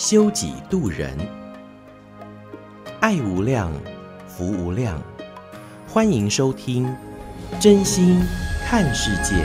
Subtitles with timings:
[0.00, 1.14] 修己度人，
[3.00, 3.70] 爱无量，
[4.26, 4.98] 福无量。
[5.86, 6.86] 欢迎收听
[7.60, 8.18] 《真心
[8.64, 9.36] 看世界》。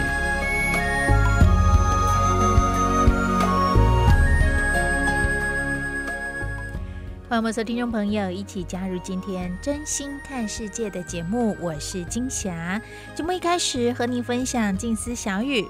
[7.27, 12.81] 欢迎所有听众朋友一起加入今天《真心看世界》的节目，我是金霞。
[13.13, 15.67] 节目一开始和您分享静思小语，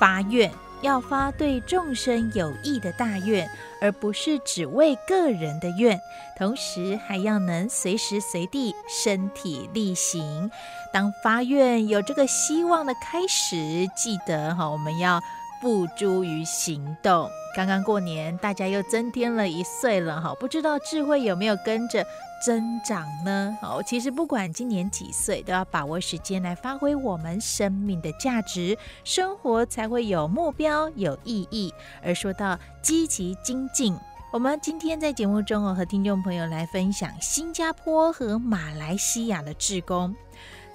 [0.00, 0.50] 发愿。
[0.82, 3.48] 要发对众生有益的大愿，
[3.80, 5.98] 而不是只为个人的愿。
[6.36, 10.50] 同时，还要能随时随地身体力行。
[10.92, 15.20] 当发愿有这个希望的开始，记得哈，我们要
[15.64, 17.26] 付诸于行动。
[17.56, 22.06] 刚刚过年，大家又增添了一岁了哈，不知道智慧有没有跟着
[22.44, 23.56] 增长呢？
[23.62, 31.72] 哦，其实不管今年几岁，都要把握时间来发挥我们生命的价值，生活才会有目标、有意义。
[32.02, 33.96] 而说到积极精进，
[34.34, 40.14] 我们今天在节目中哦，和听众朋友来分享新加坡和马来西亚的志工。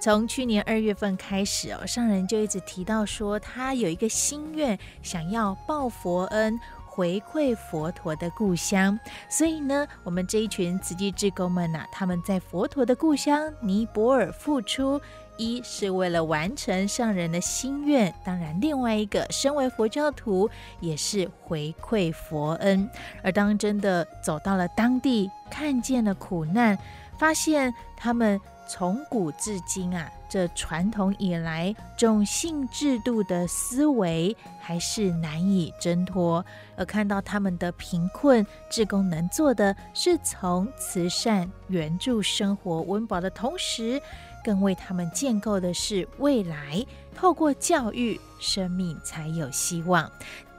[0.00, 6.58] 从去年二月份开始哦，上人就一直提到说，他有一个心愿，想要报佛恩。
[6.92, 15.00] 回馈佛陀的故乡，所以呢，我们这一群慈济志工们呐、他们在佛陀的故乡尼泊尔付出，
[15.38, 22.90] 一是为了完成上人的心愿，当然另外一个，身为佛教徒也是回馈佛恩。
[23.22, 26.76] 而当真的走到了当地，看见了苦难，
[27.16, 28.38] 发现他们
[28.70, 30.08] 从古至今啊。
[30.28, 36.44] 这传统以来种姓制度的思维还是难以挣脱，
[36.76, 44.00] 而看到他们的贫困，志工能做的是从慈善援助生活温饱的同时，
[44.44, 46.86] 更为他们建构的是未来。
[47.12, 50.08] 透过教育，生命才有希望。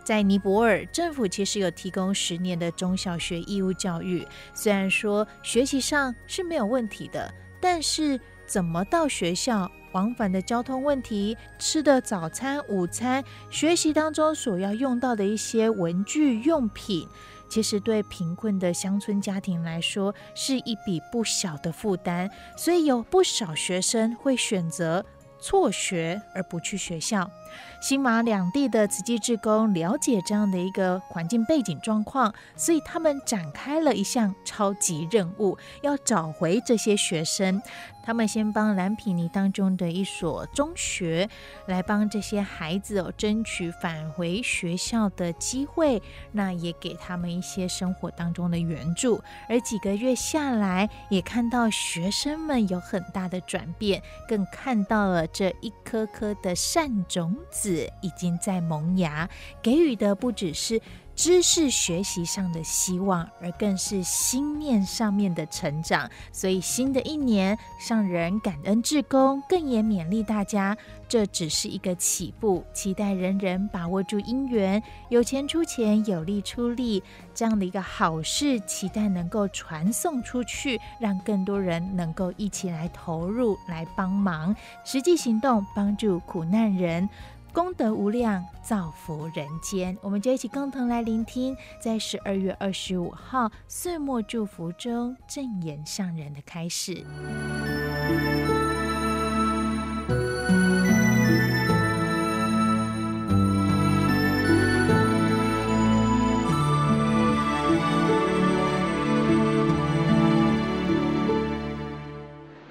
[0.04, 8.20] 在尼泊尔，政府其实有提供十年的中小学义务教育，虽然说学习上是没有问题的，但是。
[8.48, 9.72] 怎么到学校？
[9.94, 17.08] 往返的交通问题，吃的早餐、午餐，学习当中所要用到的一些文具用品，
[17.50, 22.30] 其实对贫困的乡村家庭来说是一笔不小的负担。
[22.58, 25.06] 所以有不少学生会选择
[25.40, 27.32] 辍学而不去学校。
[27.82, 37.62] 新马两地的慈济志工了解这样的一个环境背景状况，所以他们展开了一项超级任务，要找回这些学生。
[38.04, 41.30] 他们先帮蓝毗尼当中的一所中学
[41.68, 46.02] 来帮这些孩子哦争取返回学校的机会，
[46.32, 49.22] 那也给他们一些生活当中的援助。
[49.48, 59.30] 而几个月下来，也看到学生们有很大的转变，更看到了这一颗颗的善种子已经在萌芽，
[59.62, 60.82] 给予的不只是。
[61.22, 66.10] 知识学习上的希望，而更是心念上面的成长。
[66.32, 70.76] 所以新的一年，上人感恩志工，更也勉励大家，
[71.08, 72.66] 这只是一个起步。
[72.74, 77.04] 期待人人把握住因缘，有钱出钱，有力出力，
[77.36, 87.08] 这样的一个好事，期待能够传送出去，让更多人能够一起来投入，来帮忙，实际行动帮助苦难人。
[87.54, 89.98] 功德无量，造福人间。
[90.02, 97.06] 我们就一起共同来聆听，在十二月二十五号岁末祝福中正言上人的开始。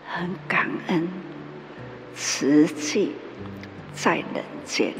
[0.06, 1.06] 很感恩
[2.14, 3.12] 慈济。
[4.02, 4.94] 在人间，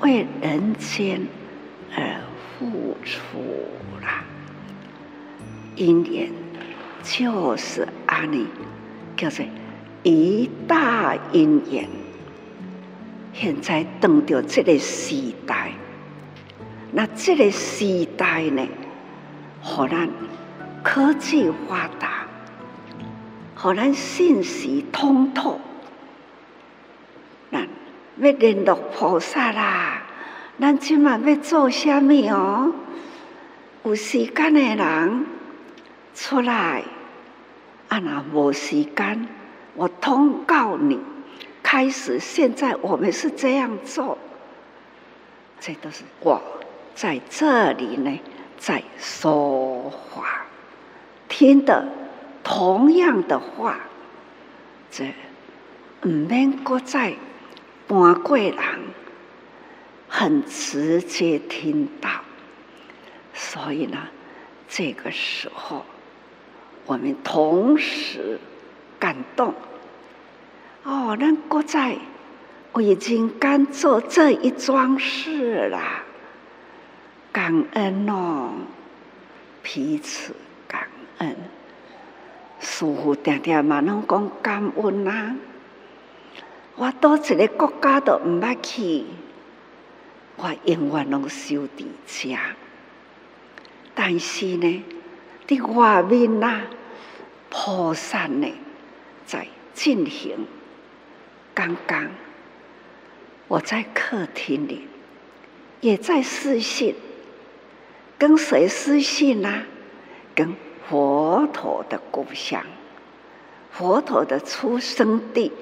[0.00, 1.24] 为人间
[1.96, 2.20] 而
[2.58, 3.38] 付出
[4.00, 4.24] 了，
[5.76, 6.28] 因缘
[7.04, 8.48] 就是阿弥，
[9.16, 9.46] 叫做
[10.02, 11.88] 一大因缘。
[13.32, 15.70] 现在等到这个时代，
[16.90, 18.66] 那这个时代呢，
[19.64, 20.10] 可能
[20.82, 22.26] 科技发达，
[23.54, 25.60] 可能信息通透。
[28.18, 30.02] 要联络菩萨啦，
[30.60, 32.72] 咱今晚要做虾米哦？
[33.84, 35.26] 有时间的人
[36.14, 36.82] 出来，
[37.88, 39.28] 啊，那无时间，
[39.74, 41.00] 我通告你，
[41.62, 42.18] 开始。
[42.20, 44.18] 现在我们是这样做，
[45.58, 46.40] 这都是我
[46.94, 48.20] 在这里呢，
[48.58, 50.44] 在说话，
[51.28, 51.88] 听的
[52.44, 53.80] 同样的话，
[54.90, 55.06] 这
[56.02, 57.14] 唔免搁再
[57.92, 58.56] 半过人，
[60.08, 62.08] 很直接听到。
[63.34, 63.98] 所以呢，
[64.68, 65.84] 这个时候，
[66.86, 68.38] 我们同时
[68.98, 69.54] 感动。
[70.84, 71.96] 哦，那国在
[72.72, 75.80] 我已经干做这一桩事了，
[77.30, 78.50] 感恩哦，
[79.62, 80.34] 彼此
[80.66, 80.88] 感
[81.18, 81.36] 恩。
[82.58, 85.36] 师父常常嘛拢讲感恩啊，
[86.76, 89.04] 我到一个国家都唔捌去，
[90.36, 92.36] 我永远拢守伫遮。
[93.94, 94.84] 但是呢，
[95.46, 96.62] 在外面呐，
[97.50, 98.48] 菩萨呢
[99.26, 100.46] 在进行。
[101.54, 102.10] 刚刚
[103.48, 104.88] 我在客厅里，
[105.82, 106.94] 也在私信，
[108.16, 109.64] 跟谁私信呢？
[110.34, 110.56] 跟
[110.88, 112.64] 佛陀的故乡，
[113.70, 115.52] 佛陀的出生地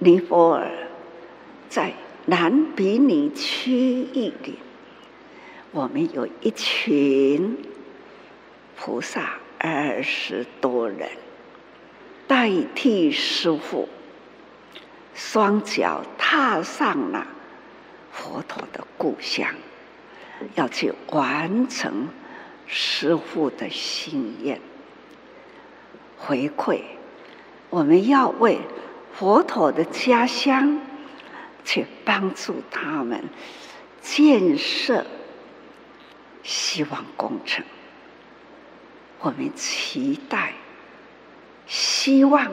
[0.00, 0.70] 尼泊尔，
[1.68, 1.92] 在
[2.26, 4.58] 南比尼区域里。
[5.72, 7.58] 我们有一群
[8.76, 11.08] 菩萨二十多人，
[12.28, 13.88] 代替师傅，
[15.14, 17.26] 双脚踏上了
[18.12, 19.48] 佛陀的故乡，
[20.54, 22.08] 要去完成
[22.68, 24.60] 师傅的心愿。
[26.16, 26.82] 回馈，
[27.68, 28.58] 我们要为
[29.18, 30.80] 佛陀的家乡
[31.64, 33.24] 去帮助他们
[34.00, 35.04] 建设。
[36.44, 37.64] 希望工程，
[39.18, 40.52] 我们期待、
[41.66, 42.46] 希望，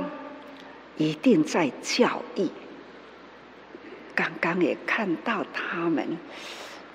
[0.98, 2.50] 一定在教育。
[4.16, 6.18] 刚刚也看到他们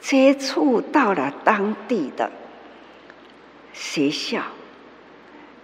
[0.01, 2.33] 接触到了当地的
[3.73, 4.43] 学校，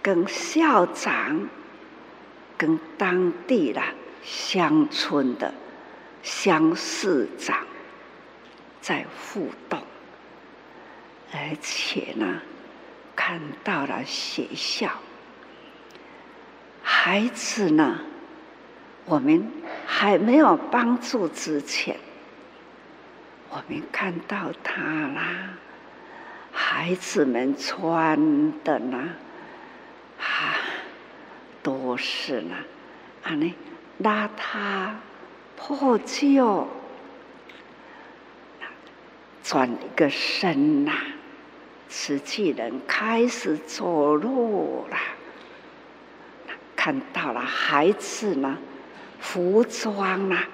[0.01, 1.49] 跟校长、
[2.57, 3.81] 跟当地的
[4.27, 5.53] 乡村的
[6.21, 7.65] 乡市长
[8.81, 9.81] 在互动。
[11.31, 12.41] 而且呢，
[13.15, 14.91] 看到了学校，
[16.83, 17.99] 孩子呢，
[19.05, 19.49] 我们
[19.85, 21.97] 还没有帮助之前，
[23.49, 25.49] 我们看到他啦，
[26.51, 29.09] 孩子们穿的呢，
[30.19, 30.55] 啊，
[31.61, 32.55] 都是呢，
[33.23, 33.53] 啊呢，
[34.01, 34.91] 邋遢
[35.55, 36.67] 破旧，
[39.43, 40.93] 转一个身呐。
[41.89, 44.97] 瓷器人开始走路了，
[46.75, 48.57] 看到了孩子呢，
[49.21, 50.49] 服装啊，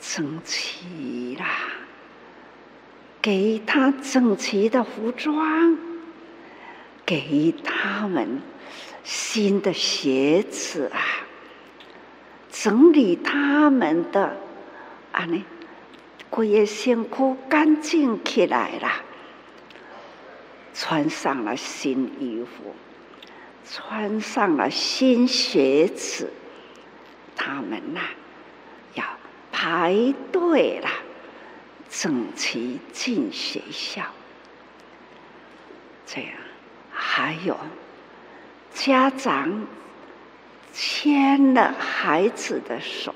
[0.00, 1.46] 整齐啦，
[3.20, 5.76] 给他整齐的服装，
[7.04, 8.40] 给他们
[9.02, 11.26] 新的鞋子啊，
[12.52, 14.36] 整理他们的
[15.10, 15.42] 啊呢，
[16.28, 18.92] 规个身躯干净起来了。
[20.74, 22.74] 穿上了新衣服，
[23.68, 26.30] 穿上了新鞋子，
[27.34, 28.00] 他们呐、
[28.94, 29.04] 要
[29.50, 30.88] 排队了，
[31.90, 34.02] 整齐进学校。
[36.06, 36.30] 这样，
[36.90, 37.56] 还有
[38.72, 39.66] 家长
[40.72, 43.14] 牵了孩子的手，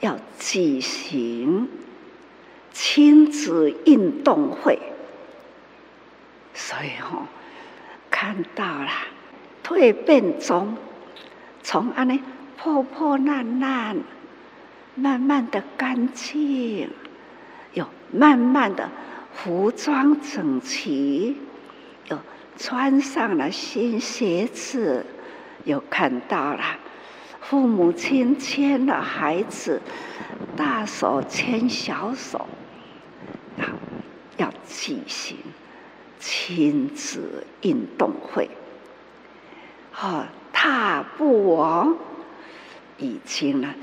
[0.00, 1.68] 要举行
[2.72, 4.78] 亲子运动会。
[6.54, 7.26] 所以、哦，
[8.10, 8.88] 看到了
[9.64, 10.76] 蜕变中，
[11.62, 12.22] 从安尼
[12.56, 13.98] 破破烂烂，
[14.94, 16.88] 慢慢的干净，
[17.74, 18.90] 又慢慢的
[19.34, 21.36] 服装整齐，
[22.08, 22.18] 又
[22.56, 25.04] 穿上了新鞋子，
[25.66, 26.62] 又看到了
[27.42, 29.82] 父母亲牵了孩子，
[30.56, 32.46] 大手牵小手，
[33.58, 33.66] 要
[34.38, 35.36] 要举行。
[36.18, 38.48] 亲子运动会，
[40.00, 41.94] 哦，踏步哦，
[42.96, 43.74] 已经呢，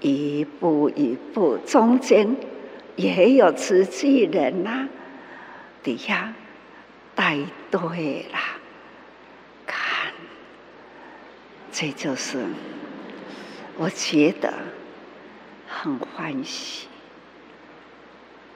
[0.00, 2.36] 一步一步，中间
[2.96, 4.86] 也有慈济人呐，
[5.82, 6.34] 底下
[7.14, 7.38] 带
[7.70, 8.38] 队啦，
[9.66, 10.12] 看，
[11.76, 12.38] 这就是
[13.76, 14.54] 我觉得
[15.68, 16.86] 很欢喜，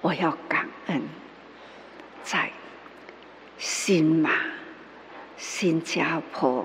[0.00, 1.02] 我要感恩，
[2.22, 2.50] 在。
[3.60, 4.30] 新马、
[5.36, 6.64] 新加坡、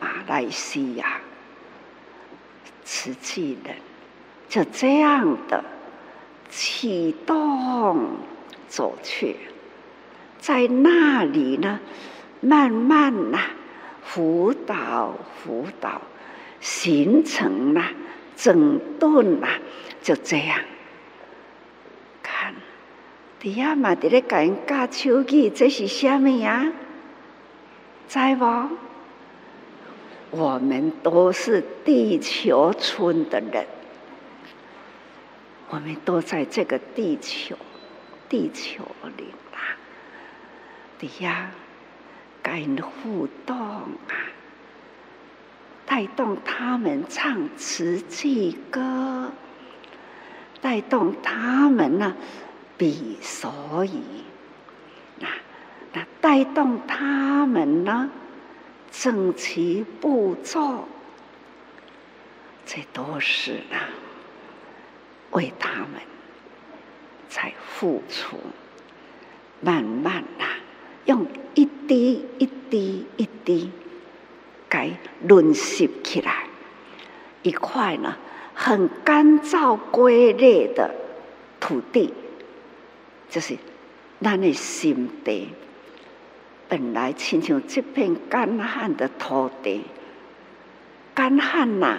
[0.00, 1.20] 马来西亚、
[2.82, 3.76] 慈济人，
[4.48, 5.62] 就这样的
[6.48, 8.08] 启动
[8.66, 9.36] 走去，
[10.38, 11.78] 在那里呢，
[12.40, 13.50] 慢慢呐、
[14.08, 15.12] 辅导
[15.44, 16.00] 辅导，
[16.60, 17.84] 形成了
[18.34, 19.48] 整顿了，
[20.00, 20.58] 就这样。
[22.22, 22.54] 看
[23.38, 26.72] 底下嘛，在咧教人教手语，这是虾米呀？
[28.08, 28.70] 知无？
[30.30, 33.66] 我们都是地球村的人，
[35.68, 37.56] 我们都在这个地球，
[38.26, 38.84] 地球
[39.18, 39.76] 里啦。
[40.98, 41.50] 底下
[42.50, 44.14] 跟人互动啊，
[45.84, 49.30] 带动他们唱慈济歌，
[50.62, 52.16] 带动他们呢。
[52.78, 54.00] 比所以，
[55.18, 55.26] 那
[55.92, 58.08] 那带动他们呢，
[58.92, 60.86] 整齐步骤，
[62.64, 63.76] 这都是呢，
[65.32, 66.00] 为他们
[67.28, 68.38] 在付出，
[69.60, 70.46] 慢慢呐，
[71.88, 73.72] 滴一滴一滴，
[74.70, 74.94] 给
[75.26, 76.44] 润湿起来，
[77.42, 78.16] 一块呢
[78.54, 80.94] 很干燥龟裂的
[81.58, 82.14] 土地。
[83.30, 83.56] 就是
[84.22, 85.48] 咱的心地，
[86.68, 89.82] 本来亲像这片干旱的土地，
[91.14, 91.98] 干旱呐，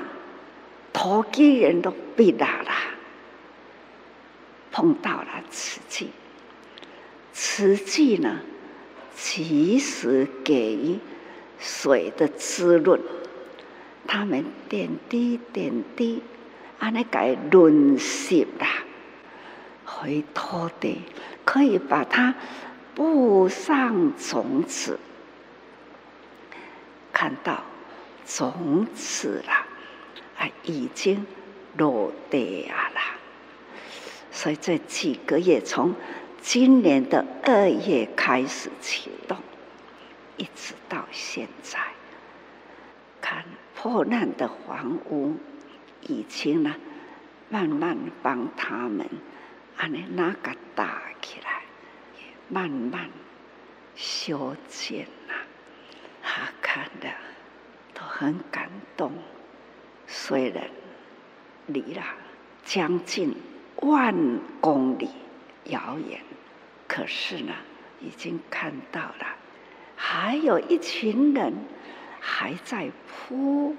[0.94, 2.74] 土地人都闭啦啦，
[4.72, 6.10] 碰到了瓷器，
[7.32, 8.40] 瓷器呢，
[9.22, 10.98] 及时给
[11.60, 13.02] 水的滋润，
[14.08, 16.24] 他们点滴点滴，
[16.80, 18.68] 安尼该润湿啦。
[19.86, 21.02] 回土地，
[21.44, 22.34] 可以把它
[22.96, 24.98] 布上种子，
[27.12, 27.62] 看到
[28.26, 29.68] 种子啦，
[30.38, 31.26] 啊，已经
[31.78, 33.02] 落地啊啦。
[34.32, 35.94] 所以这几个月，从
[36.42, 39.38] 今年的二月开始启动，
[40.38, 41.80] 一直到现在，
[43.22, 45.36] 看破烂的房屋，
[46.02, 46.76] 已经呢，
[47.50, 49.08] 慢慢帮他们。
[49.78, 51.62] 安尼那个打起来，
[52.50, 53.10] 慢慢
[53.96, 55.34] 修建呐，
[56.22, 57.08] 他看的
[57.94, 59.12] 都很感动。
[60.08, 60.66] 虽然
[61.68, 62.04] 离了
[62.66, 63.36] 将近
[63.78, 64.14] 万
[64.60, 65.10] 公里
[65.70, 66.22] 谣言，
[66.88, 67.54] 可是呢，
[68.00, 69.36] 已经看到了，
[69.96, 71.54] 还有一群人
[72.20, 73.76] 还在铺，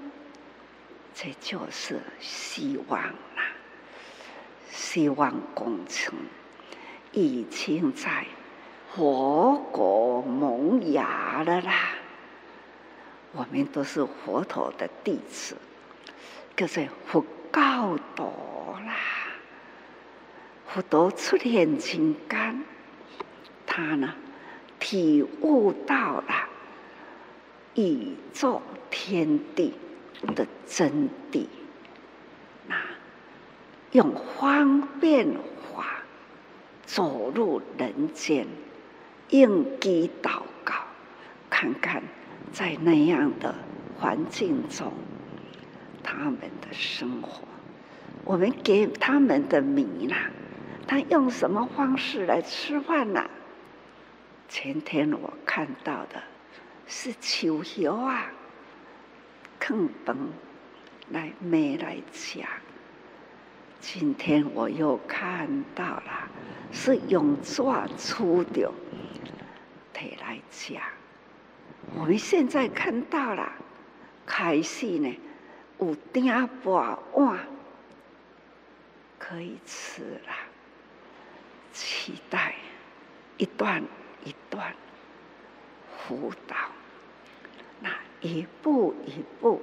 [1.13, 3.13] 这就是希望啦。
[4.69, 6.13] 希望工程
[7.11, 8.25] 已经在
[8.93, 11.89] 佛国萌芽了啦！
[13.33, 15.55] 我们都是佛陀的弟子，
[16.55, 18.70] 可是佛教徒啦，
[20.73, 22.63] 佛陀出现金刚，
[23.67, 24.15] 他呢
[24.79, 26.47] 体悟到了
[27.75, 29.73] 宇宙天地
[30.33, 31.45] 的真谛。
[32.69, 32.77] 那
[33.91, 35.27] 用方便
[35.73, 36.03] 法
[36.85, 38.47] 走入人间，
[39.27, 40.75] 应机祷告，
[41.49, 42.01] 看看
[42.53, 43.53] 在那样的
[43.99, 44.93] 环境中，
[46.01, 47.41] 他们的生活，
[48.23, 50.15] 我们给他们的米呢？
[50.87, 53.29] 他用什么方式来吃饭呢？
[54.49, 56.21] 前天我看到的
[56.85, 58.29] 是秋油啊，
[59.59, 60.29] 坑崩
[61.09, 62.45] 来没来讲。
[63.79, 66.29] 今天我又看到了，
[66.71, 68.69] 是用抓粗的
[69.93, 70.81] 腿来讲。
[71.95, 73.51] 我们现在看到了，
[74.25, 75.17] 开始呢
[75.79, 77.39] 有鼎钵碗
[79.17, 80.33] 可以吃了，
[81.73, 82.55] 期待
[83.37, 83.83] 一段
[84.23, 84.73] 一段
[85.97, 86.55] 辅导，
[87.79, 87.89] 那
[88.21, 89.61] 一步一步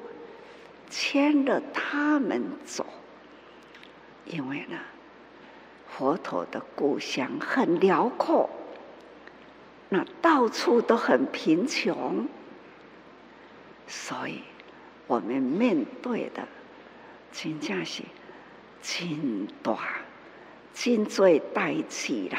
[0.89, 2.87] 牵着他们走。
[4.25, 4.79] 因为呢，
[5.89, 8.51] 佛陀的故乡很辽阔，
[9.89, 12.29] 那到处都很贫穷，
[13.87, 14.43] 所以
[15.07, 16.47] 我们面对的
[17.33, 18.03] 真正是
[18.83, 19.79] 真大、
[20.81, 22.39] 真最代志啦，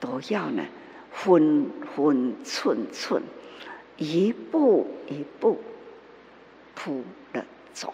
[0.00, 0.64] 都要呢
[1.12, 3.22] 分分寸寸，
[3.98, 5.62] 一步一步
[6.74, 7.92] 铺的走。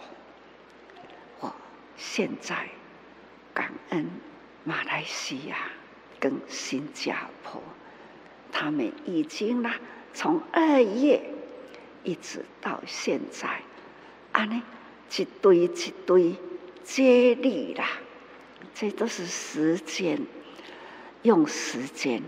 [1.41, 1.53] 我
[1.97, 2.69] 现在。
[3.53, 4.09] 感恩
[4.63, 5.57] 马来西亚
[6.21, 7.61] 跟新加坡
[8.49, 9.75] 他们已经啦，
[10.13, 11.21] 从二月
[12.05, 13.59] 一直到现在，
[14.31, 14.63] 啊呢，
[15.17, 16.33] 一堆一堆
[16.81, 17.85] 接力啦，
[18.73, 20.19] 这都是时间，
[21.21, 22.23] 用时间，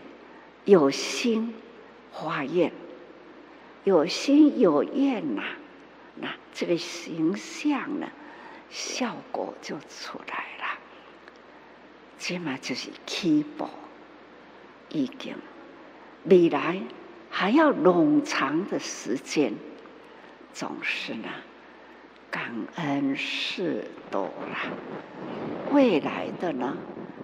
[0.65, 1.53] 有心
[2.11, 2.71] 化愿，
[3.83, 5.43] 有心有愿呐，
[6.15, 8.07] 那这个形象呢，
[8.69, 10.79] 效果就出来了。
[12.19, 13.67] 这嘛就是起步，
[14.89, 15.35] 已经
[16.25, 16.81] 未来
[17.29, 19.53] 还要冗长的时间，
[20.53, 21.29] 总是呢，
[22.33, 24.65] 感恩事多啦。
[25.71, 26.75] 未来的呢，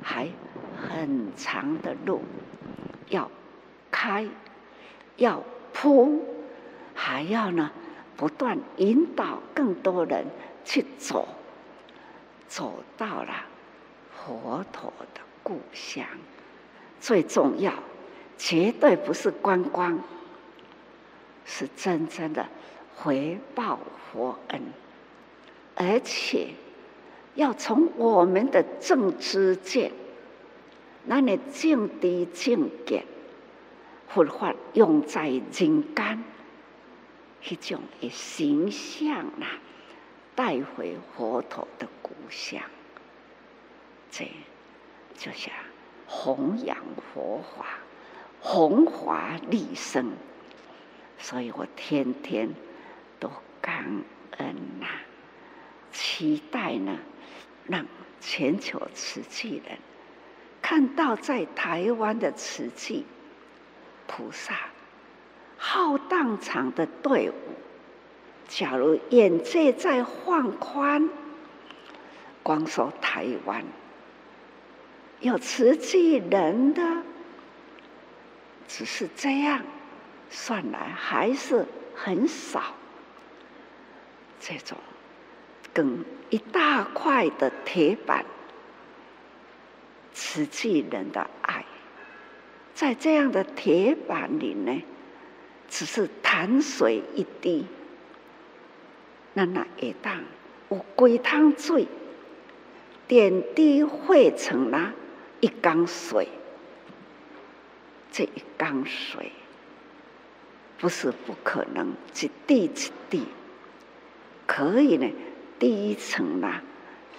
[0.03, 0.29] 还
[0.77, 2.21] 很长的路
[3.09, 3.31] 要
[3.89, 4.27] 开，
[5.17, 6.23] 要铺，
[6.93, 7.71] 还要呢
[8.15, 10.27] 不断引导更多人
[10.63, 11.27] 去走，
[12.47, 13.33] 走到了。
[14.13, 16.05] 佛陀的故乡
[16.99, 17.73] 最重要，
[18.37, 19.99] 绝对不是观光，
[21.45, 22.45] 是真正的
[22.95, 23.79] 回报
[24.11, 24.61] 佛恩，
[25.81, 26.49] 而且
[27.35, 29.93] 要从我们的正知见，
[31.05, 33.05] 那你净地净见，
[34.09, 36.23] 佛法用在人间，
[37.47, 39.55] 一种的形象啊，
[40.35, 42.61] 带回佛陀的故乡。
[44.11, 44.25] 这
[45.17, 45.53] 就像
[46.07, 46.75] 弘扬
[47.13, 47.65] 佛法，
[48.41, 50.11] 弘法利生，
[51.17, 52.49] 所以我天天
[53.17, 53.31] 都
[53.61, 54.03] 感
[54.39, 54.87] 恩呐、
[55.91, 56.97] 期待呢，
[57.67, 57.85] 让
[58.21, 59.77] 全球瓷器人
[60.61, 63.05] 看到在台湾的瓷器
[64.07, 64.55] 菩萨
[65.57, 67.33] 浩荡场的队伍，
[68.47, 71.09] 假如眼界再放宽，
[72.43, 73.63] 光说台湾。
[75.19, 77.03] 有瓷器人的，
[78.67, 79.61] 只是这样
[80.29, 82.73] 算来还是很少。
[84.39, 84.77] 这种
[85.79, 88.25] 等一大块的铁板，
[90.13, 91.63] 瓷器人的爱，
[92.75, 94.83] 在这样的铁板里呢，
[95.69, 97.65] 只是潭水一滴，
[99.33, 100.21] 那那一当
[100.69, 101.87] 有几桶水，
[103.07, 104.93] 点滴汇成了。
[105.39, 106.27] 一缸水，
[108.11, 109.31] 这一缸水
[110.77, 113.25] 不是不可能，一滴一滴
[114.45, 115.09] 可以呢，
[115.59, 116.61] 第一层啦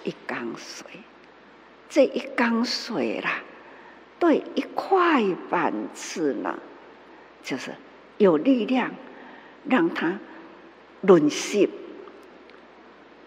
[0.03, 0.85] 一缸水。
[1.89, 3.41] 这一缸水啦，
[4.17, 6.57] 对一块板子呢，
[7.43, 7.71] 就是
[8.17, 8.91] 有力量，
[9.67, 10.17] 让它
[11.01, 11.69] 润湿。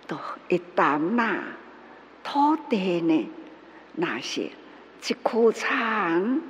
[0.06, 1.42] 都一担那
[2.22, 3.28] 土地呢，
[3.94, 4.50] 那些。
[5.06, 6.40] 一枯长，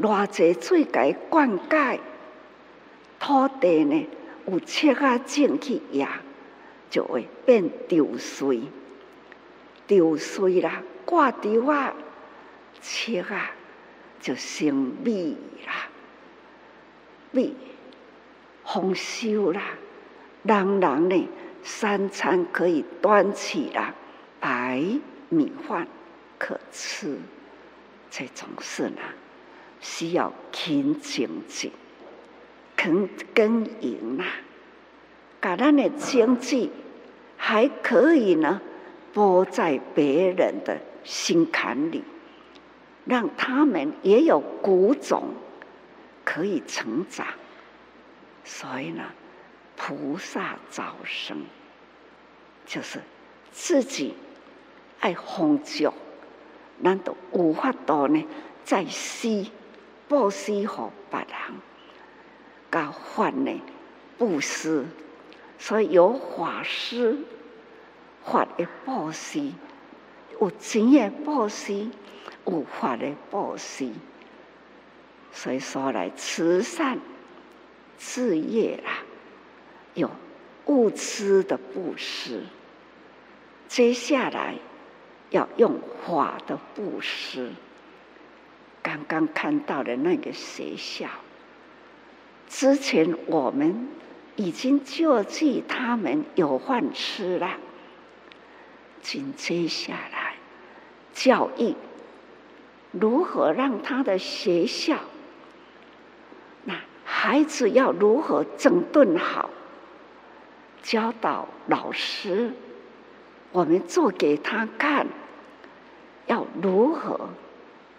[0.00, 2.00] 偌济水该灌溉，
[3.20, 4.06] 土地呢
[4.48, 6.20] 有切啊进去压，
[6.90, 8.62] 就会变丢水。
[9.86, 11.94] 丢水啦，挂丢啊，
[12.82, 13.52] 切啊，
[14.20, 15.88] 就成米啦，
[17.32, 17.56] 米
[18.64, 19.62] 丰收啦，
[20.44, 21.28] 人人呢
[21.64, 23.94] 三餐可以端起啦，
[24.38, 24.84] 白
[25.28, 25.88] 米饭
[26.38, 27.18] 可吃。
[28.10, 29.02] 这种事呢，
[29.80, 31.72] 需要勤精进、
[32.76, 34.26] 肯耕耘啊，
[35.40, 36.70] 把咱的经济
[37.36, 38.60] 还可以呢，
[39.12, 42.04] 拨在别人的心坎里，
[43.06, 45.34] 让他们也有谷种
[46.24, 47.26] 可以成长。
[48.44, 49.04] 所以呢，
[49.76, 51.38] 菩萨早生
[52.66, 53.00] 就是
[53.50, 54.14] 自己
[55.00, 55.92] 爱弘教。
[56.82, 58.26] 难道无法度呢？
[58.64, 59.46] 在施
[60.08, 60.68] 布施给
[61.10, 61.56] 别人，
[62.70, 63.60] 教法呢
[64.16, 64.86] 布施，
[65.60, 67.16] 所以有法师，
[68.24, 69.52] 法的布施，
[70.40, 71.86] 有钱的布施，
[72.46, 73.92] 有法的布施。
[75.30, 76.98] 所以说来慈善
[77.98, 79.04] 事业啦，
[79.94, 80.10] 有
[80.66, 82.42] 物资的布施，
[83.68, 84.54] 接下来。
[85.30, 87.52] 要用法的布施。
[88.82, 91.06] 刚刚看到的那个学校，
[92.48, 93.86] 之前我们
[94.40, 97.58] 已经救济他们有饭吃了。
[99.02, 100.36] 紧接下来，
[101.12, 101.74] 教育
[102.90, 104.96] 如何让他的学校，
[106.64, 106.74] 那
[107.04, 109.50] 孩子要如何整顿好，
[110.82, 112.52] 教导老师，
[113.52, 115.06] 我们做给他看。
[116.26, 117.28] 要如何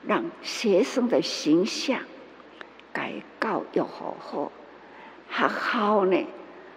[0.08, 2.00] 让学生的形象
[2.92, 4.52] 改教育好好，
[5.32, 6.28] 学校呢，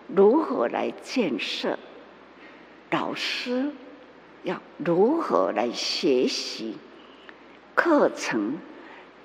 [0.06, 1.76] 如何来建设？
[2.90, 3.72] 老师
[4.44, 6.76] 要如何来学习？
[7.74, 8.58] 课程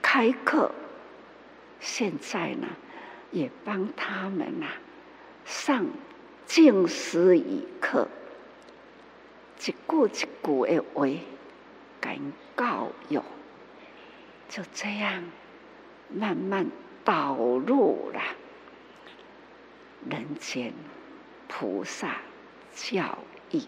[0.02, 0.72] 开课，
[1.80, 2.68] 现在呢，
[3.32, 4.66] 也帮他们呐、
[5.46, 5.86] 上
[6.48, 8.08] 静思一课，
[9.60, 9.76] 一句
[10.08, 11.08] 一句的话，
[12.02, 12.20] 给
[12.58, 13.22] 教育，
[14.50, 15.24] 就这样
[16.12, 16.66] 慢慢
[17.04, 18.20] 导入了
[20.08, 20.74] 人间
[21.48, 22.18] 菩萨
[22.76, 23.18] 教
[23.52, 23.68] 义，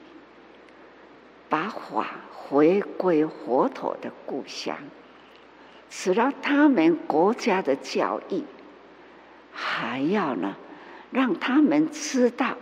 [1.50, 4.78] 把法回归佛陀的故乡，
[5.90, 8.46] 使到他们国家的教义，
[9.52, 10.56] 还要呢，
[11.12, 12.58] 让他们知道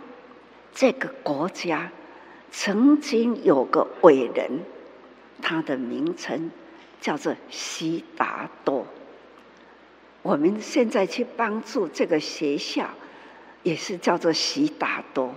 [0.72, 1.92] 这个国家
[2.50, 4.60] 曾经有个伟人。
[5.42, 6.50] 他的名称
[7.00, 8.86] 叫做悉达多。
[10.22, 12.90] 我们现在去帮助这个学校，
[13.62, 15.34] 也是叫做悉达多。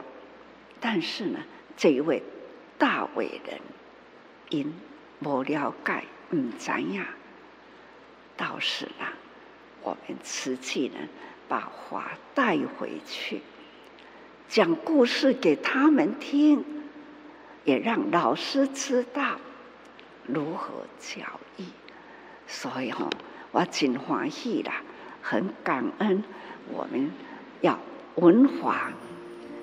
[0.80, 1.40] 但是呢，
[1.78, 2.22] 这一位
[2.78, 3.60] 大伟人
[4.50, 4.74] 因
[5.20, 7.08] 不了解，唔知呀，
[8.36, 9.06] 倒是呢，
[9.82, 11.08] 我们瓷器人
[11.48, 13.42] 把话带回去，
[14.50, 16.64] 讲故事给他们听，
[17.64, 19.38] 也让老师知道。
[20.26, 21.22] 如何教
[21.58, 21.64] 育？
[22.48, 23.10] 所以哈，
[23.52, 24.82] 我真欢喜啦，
[25.22, 26.24] 很感恩。
[26.72, 27.12] 我们
[27.62, 27.78] 要
[28.15, 28.91] 文法，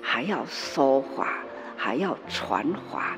[0.01, 1.39] 还要说法，
[1.77, 3.17] 还要传法，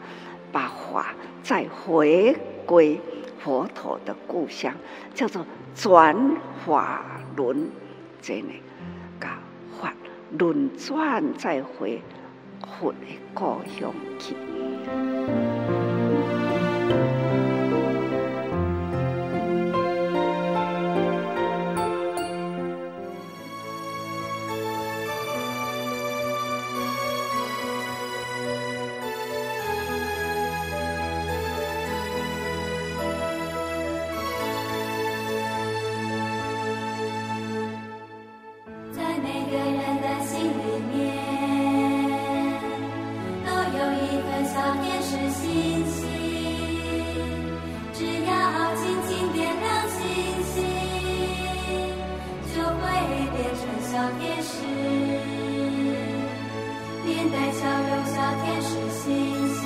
[0.52, 3.02] 把法再回归
[3.44, 4.74] 佛陀的故乡，
[5.16, 5.44] 叫做
[5.74, 6.16] 转
[6.66, 7.04] 法
[7.36, 7.68] 轮，
[8.22, 8.54] 真的，
[9.20, 9.40] 把
[9.82, 9.94] 法
[10.38, 12.02] 轮转再回
[12.62, 12.98] 佛的
[13.34, 14.36] 故乡去。
[54.20, 54.66] 天使，
[57.06, 59.04] 面带笑容小天使星
[59.56, 59.62] 星。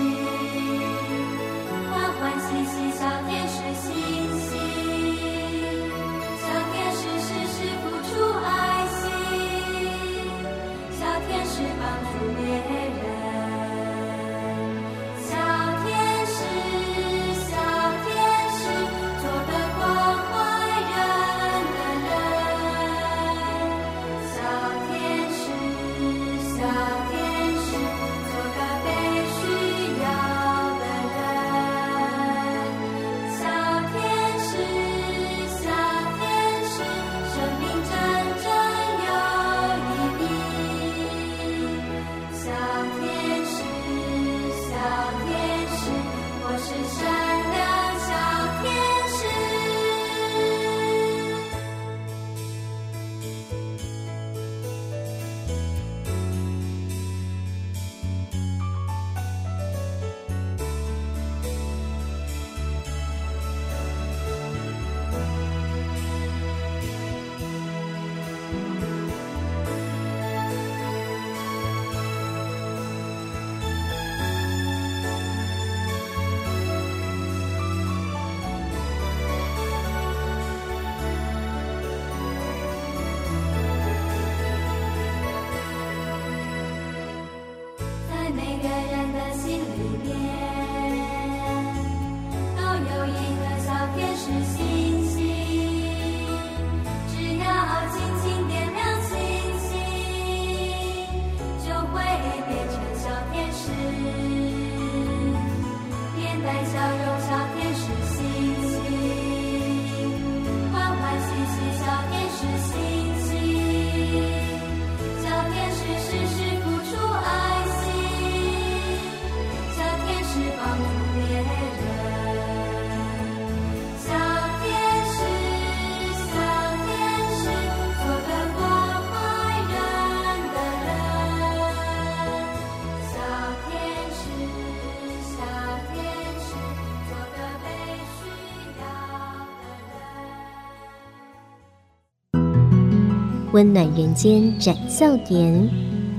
[143.58, 145.68] 温暖人间展笑颜，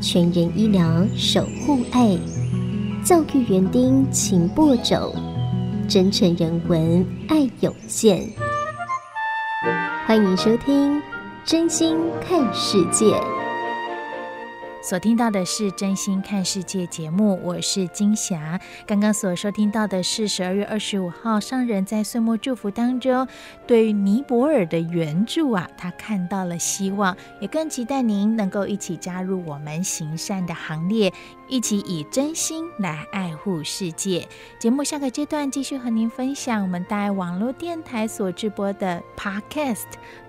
[0.02, 2.18] 全人医疗守护爱，
[3.04, 5.14] 教育园丁勤播种，
[5.88, 8.28] 真诚人文爱有限。
[10.04, 10.96] 欢迎收听
[11.44, 13.14] 《真心看世界》。
[14.88, 18.58] 所听到的是《真心看世界》节目，我是金霞。
[18.86, 23.28] 刚刚所收听到的是十二月二十五号上人在岁末祝福当中，
[23.66, 31.12] 对尼泊尔的援助啊，他看到了希望，也更期待您能够一起加入我们行善的行列，
[31.48, 34.26] 一起以真心来爱护世界。
[34.58, 39.84] 节目下个阶段继续和您分享我们大爱网络电台所直播的 Podcast。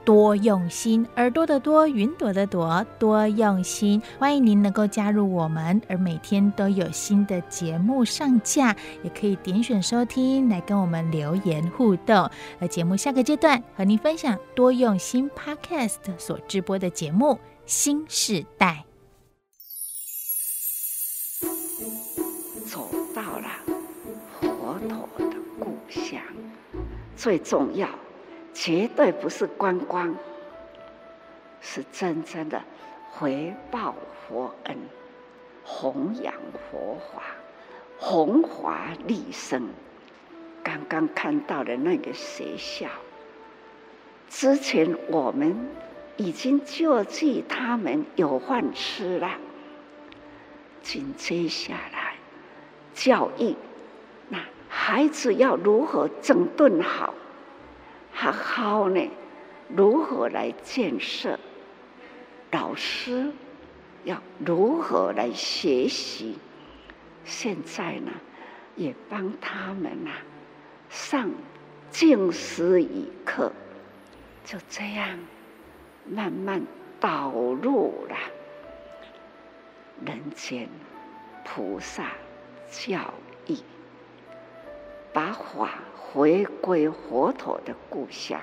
[0.09, 4.01] 多用心，耳朵的多，云朵的朵，多用心。
[4.17, 12.27] 欢迎您能够加入我们，而每天都有新的节目上架，也可以点选收听来跟我们留言互动。
[12.59, 17.33] 而节目下个阶段和您分享多用心 Podcast 所直播的节目
[17.67, 18.83] 《新时代》，
[22.65, 23.47] 走到了
[24.41, 26.19] 佛陀的故乡，
[27.15, 27.87] 最重要。
[28.53, 30.15] 绝对不是观光，
[31.61, 32.61] 是真正的
[33.11, 33.95] 回报
[34.27, 34.77] 佛恩，
[35.63, 36.33] 弘扬
[36.69, 37.23] 佛法，
[37.97, 39.67] 弘法利生。
[40.61, 42.87] 刚刚看到的那个学校，
[44.29, 45.55] 之前我们
[46.17, 49.31] 已经救济他们有饭吃了，
[50.83, 52.15] 紧接下来
[52.93, 53.55] 教育，
[54.27, 57.13] 那孩子要如何整顿好？
[58.21, 59.09] 好好呢，
[59.69, 61.39] 如何来建设？
[62.51, 63.31] 老师
[64.03, 66.37] 要如何来学习？
[67.23, 68.11] 现在呢，
[68.75, 70.19] 也帮他们呐、啊、
[70.89, 71.31] 上
[71.91, 73.53] 静思语课，
[74.43, 75.17] 就这样
[76.05, 76.61] 慢慢
[76.99, 78.17] 导入了
[80.05, 80.67] 人间
[81.45, 82.11] 菩萨
[82.69, 83.13] 教
[83.47, 83.55] 育，
[85.13, 85.89] 把法。
[86.11, 88.41] 回归佛陀的故乡。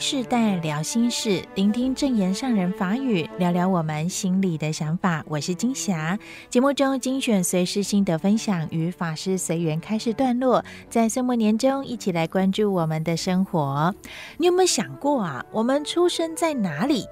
[0.00, 5.24] 世代聊心事，聆听正言上人法语，聊聊我们心里的想法。
[5.26, 6.16] 我是金霞。
[6.48, 13.92] 节目中精选随师心得分享与法师随缘开示段落，在岁末年终一起来关注我们的生活。
[14.36, 15.44] 你有没有想过啊？
[15.50, 17.04] 我们出生在哪里？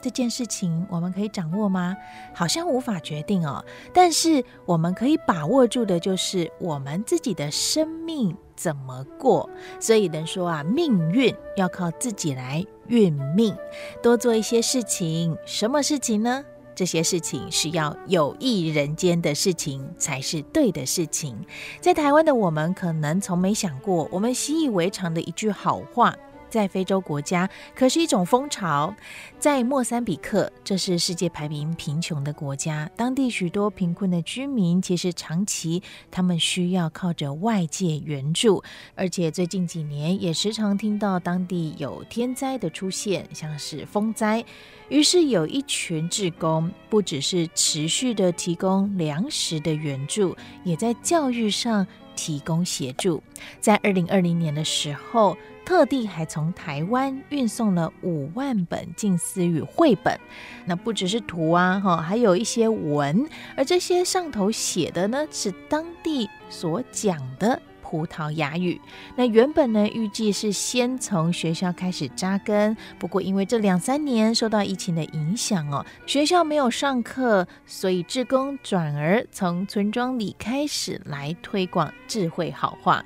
[0.00, 1.96] 这件事情我们可以掌握吗？
[2.34, 3.64] 好像无法决定哦。
[3.92, 9.48] 但是我们可以把握住的就是我们自己的生命怎么过。
[9.80, 13.56] 所以人说啊，命运要靠自己来运命，
[14.02, 15.36] 多做一些事情。
[15.44, 16.44] 什么事情呢？
[16.74, 21.36] 这些事情是要有益人间的事情才是对的事情。
[21.80, 26.14] 在台湾的我们可能从没想过，我们习以为常的一句好话。
[26.48, 28.94] 在非洲国家，可是一种风潮。
[29.38, 38.62] 在莫桑比克，这是世界排名贫穷的国家，当地许多贫困的居民，其实长期他们需要靠着外界援助，
[38.94, 44.44] 而且最近几年也时常听到当地有天灾的出现，像是风灾。
[44.88, 53.22] 于是有一群志工，不只是持续的提供粮食的援助，也在教育上提供协助。
[53.60, 55.36] 在二零二零年的时候，
[55.68, 60.18] 特地还从台湾运送了五万本近思语绘本，
[60.64, 67.60] 那不只是图啊，哈，还有一些文，而这些上头写的呢，是当地所讲的。
[67.88, 68.78] 葡萄牙语。
[69.16, 83.02] 那原本呢，预计是先从学校开始扎根，不过因为这两三年受到疫情的影响哦，学校没有上课，所以志工转而从村庄里开始来推广智慧好话。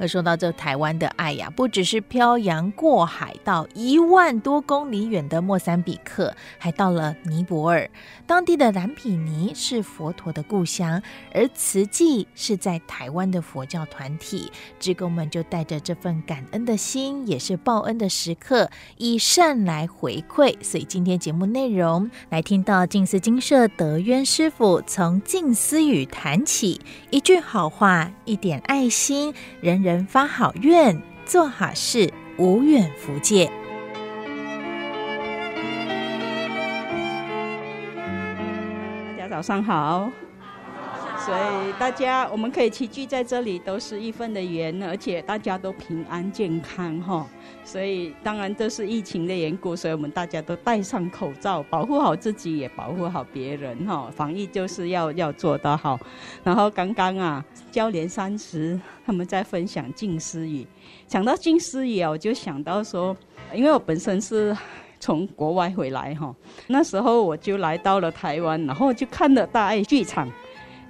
[0.00, 7.88] 而说到这台湾的爱呀，不只是漂洋过海到一万多公里远的莫桑比克，还到了尼泊尔。
[8.26, 11.00] 当地的蓝毗尼是佛陀的故乡，
[11.32, 14.23] 而慈济是在台湾的佛教团体。
[14.80, 20.54] 志工们就带着这份感恩的心，也是报恩的时刻，以善来回馈。
[20.62, 33.50] 所以今天节目内容来听到静思精舍德渊师傅从静思语谈起，一句好话，一点爱心，人人发好愿，做好事，无远弗届。
[39.16, 40.23] 大家早上好。
[41.16, 47.26] 所以大家我们可以齐聚在这里，都是一份的缘，而且大家都平安健康哈。
[47.64, 54.10] 所以当然这是疫情的缘故，所以我们大家都戴上口罩，保护好自己，也保护好别人哈。
[54.14, 55.98] 防疫就是要要做得好。
[56.42, 60.66] 然后刚刚啊，交连三十他们在分享静思语，
[61.06, 63.16] 讲到静思语啊，我就想到说，
[63.54, 64.54] 因为我本身是。
[65.00, 66.34] 从国外回来哈，
[66.66, 70.26] 那时候我就来到了台湾，然后就看了大爱剧场。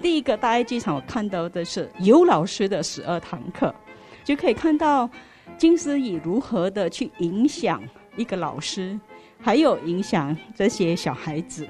[0.02, 3.74] 第一个大爱剧场，我看到的是尤老师的十二堂课，
[4.22, 5.08] 就可以看到
[5.56, 7.82] 静思语如何的去影响
[8.16, 8.98] 一个老师，
[9.40, 11.66] 还有影响这些小孩子，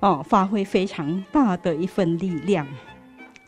[0.00, 2.66] 哦，发挥非常大的一份力量。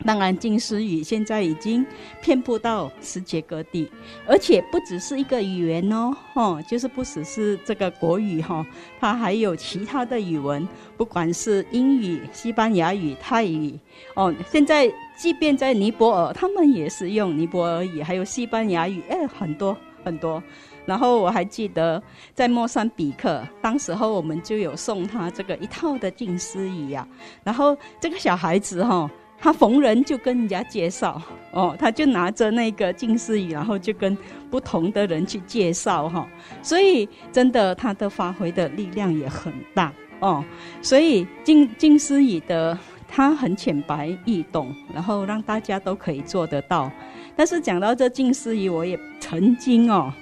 [0.03, 1.85] 当然，静思语现在已经
[2.21, 3.89] 遍布到世界各地，
[4.25, 8.65] 而且不只是一个语言哦，哦，就是不只是这个国语哈，
[8.99, 13.77] 它还有其他的语文，不管是英语、西班牙语、泰语，
[14.15, 20.41] 哦，现在即便在尼泊尔，他们也是用尼泊尔语，还有西班牙语，哎，很多很多。
[20.83, 22.01] 然后我还记得
[22.33, 27.07] 在莫桑比克，当时候我们就有送他这个一套的静思语呀，
[27.43, 29.09] 然后这个小孩子哈。
[29.41, 31.19] 他逢人就跟人家介绍
[31.51, 34.15] 哦，他就拿着那个静思语，然后就跟
[34.51, 36.29] 不同的人去介绍哈，
[36.61, 40.45] 所以真的他的发挥的力量也很大哦。
[40.81, 42.77] 所以静静思语的
[43.07, 46.91] 他很浅白易懂，然后让大家都可以做得到。
[47.35, 50.13] 但是讲到这静思语，我也曾经哦，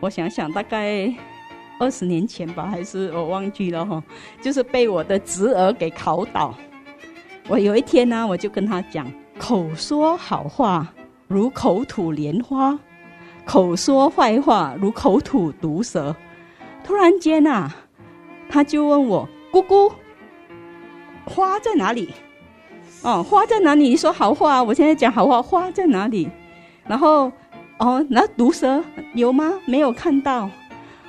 [0.00, 1.10] 我想想大概
[1.78, 4.02] 二十年前吧，还是我忘记了哈，
[4.42, 6.54] 就是被我的侄儿给考倒。
[7.50, 9.04] 我有一天呢，我就跟他讲：
[9.36, 10.86] 口说好话
[11.26, 12.78] 如口吐莲花，
[13.44, 16.14] 口说坏话如口吐毒蛇。
[16.84, 17.74] 突然间啊，
[18.48, 19.90] 他就问我：“姑姑，
[21.24, 22.10] 花在哪里？”
[23.02, 23.88] 哦，花在哪里？
[23.88, 26.30] 你说好话，我现在讲好话，花在哪里？
[26.86, 27.32] 然后，
[27.78, 28.80] 哦，那毒蛇
[29.14, 29.54] 有吗？
[29.66, 30.48] 没有看到。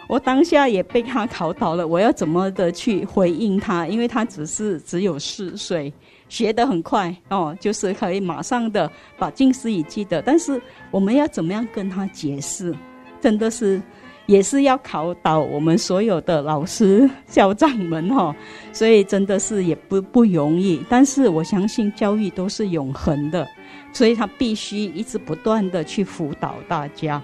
[0.08, 3.86] 我当下也被他考倒了，我要怎么的去回应他？
[3.86, 5.94] 因为他只是只有四岁。
[6.32, 12.74] 学得很快哦，就是可以马上的把静思语记得，但是我们要怎么样跟他解释？
[13.20, 13.82] 真的是
[14.28, 18.34] 也是要考倒我们所有的老师校长们哈，
[18.72, 20.82] 所以真的是也不不容易。
[20.90, 23.46] 但是我相信教育都是永恒的，
[23.92, 27.22] 所以他必须一直不断的去辅导大家。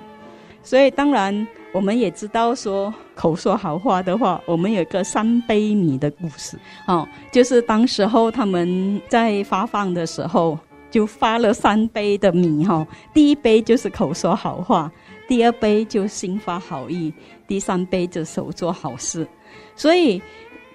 [0.62, 1.48] 所以当然。
[1.74, 10.58] 我们也知道说口说好话的话，我们有一个三杯米的故事，哦，就是当时候他们在发放的时候，
[10.92, 14.92] 就发了三杯的米哈，第一杯就是口说好话，
[15.28, 17.12] 第二杯就心发好意，
[17.48, 19.28] 第三杯就手做好事，
[19.76, 20.22] 所以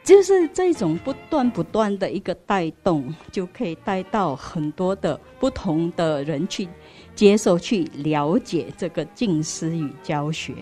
[0.02, 6.68] 就是这种不断不断的一个带动，就可以带到很多的不同的人去
[7.14, 10.52] 接受、去了解这个静思与教学。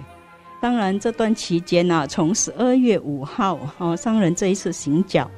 [0.61, 5.29] 当然，这段期间呢、啊，从十二月五号哦，商人这一次行脚，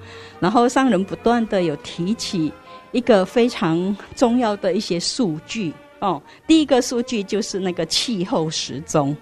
[0.41, 2.53] 然后商人不断的有提起
[2.91, 6.21] 一个非常重要的一些数据哦。
[6.45, 9.17] 第一个数据就是那个气候时钟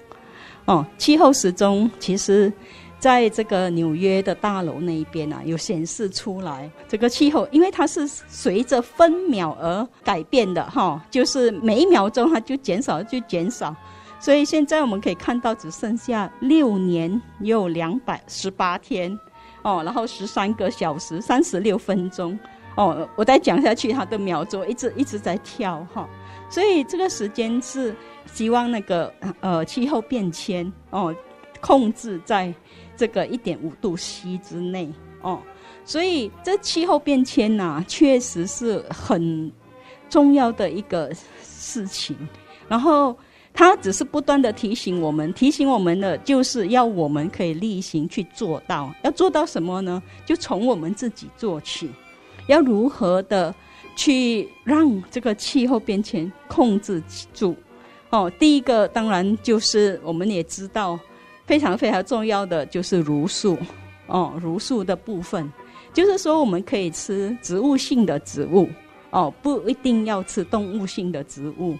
[0.64, 2.50] 哦，气候时钟其实
[2.98, 13.76] 在这个纽约的大楼那一边啊，有显示出来这个气候，因为它是随着分秒而改变的哈、就是每一秒钟它就减少就减少。
[14.20, 19.18] 所以现在我们可以看到，只剩下六年又两百十八天，
[19.62, 22.38] 哦，然后十三个小时三十六分钟，
[22.76, 26.06] 哦，我再讲下去，它的秒钟一直一直在跳哈。
[26.50, 31.16] 所以这个时间是希望那个呃气候变迁哦，
[31.62, 32.52] 控制在
[32.98, 35.40] 这个一点五度 C 之内哦。
[35.82, 39.50] 所以这气候变迁呐、确实是很
[40.10, 41.10] 重要的一个
[41.42, 42.14] 事情，
[42.68, 43.16] 然后。
[43.52, 48.92] 他只是不断的提醒我们，提醒我们的就是要我们可以例行去做到。
[49.02, 50.02] 要做到什么呢？
[50.24, 51.90] 就从我们自己做起。
[52.46, 53.54] 要如何的
[53.94, 57.02] 去让这个气候变迁控制
[57.34, 57.54] 住？
[58.08, 60.98] 哦，第一个当然就是我们也知道
[61.44, 63.58] 非常非常重要的就是茹素。
[64.06, 65.52] 哦，茹素的部分
[65.92, 68.68] 就是说我们可以吃植物性的植物。
[69.10, 71.76] 哦，不一定要吃动物性的植物。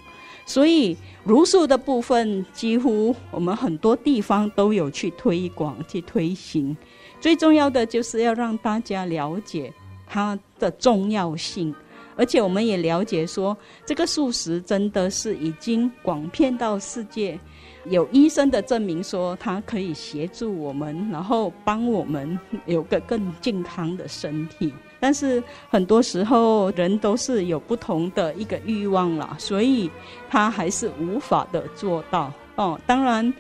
[0.51, 6.76] 所以茹素的部分，几乎我们很多地方都有去推广、去推行。
[7.20, 9.72] 最重要的就是要让大家了解
[10.09, 11.72] 它的重要性，
[12.16, 17.38] 而且我们也了解说，这个素食真的是已经广遍到世界，
[17.84, 22.36] 有医生的证明说它可以协助我们，然后帮我们
[22.66, 24.72] 有个更健康的身体。
[25.01, 29.90] 但是很多时候人都是有不同的一个欲望啦，所以
[30.28, 32.78] 他还是无法的做到哦。
[32.86, 33.32] 当然，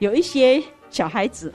[0.00, 0.60] 有一些
[0.90, 1.54] 小孩子，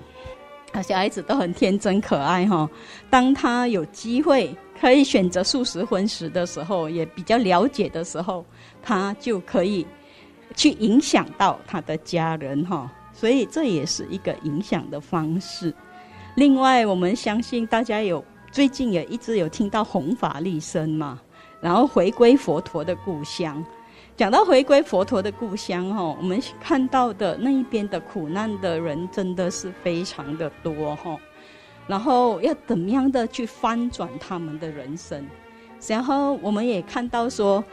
[0.72, 2.70] 啊，小孩子都很天真可爱哈、哦。
[3.10, 8.46] 当他有机会可以选择素食荤食的时候，也比较了解的时候，
[8.82, 9.86] 他就可以
[10.56, 12.90] 去影响到他的家人哈、哦。
[13.12, 15.74] 所以这也是一个影响的方式。
[16.36, 18.24] 另外，我们相信大家有。
[18.52, 21.20] 最近也一直有听到弘法利生嘛，
[21.62, 23.64] 然后回归佛陀的故乡。
[24.18, 31.16] 讲到回归佛陀的故乡哈，我们看到的那一边的苦难的人真的是非常的多哈。
[31.88, 35.26] 然后要怎么样的去翻转他们的人生？
[35.88, 37.64] 然后我们也看到说，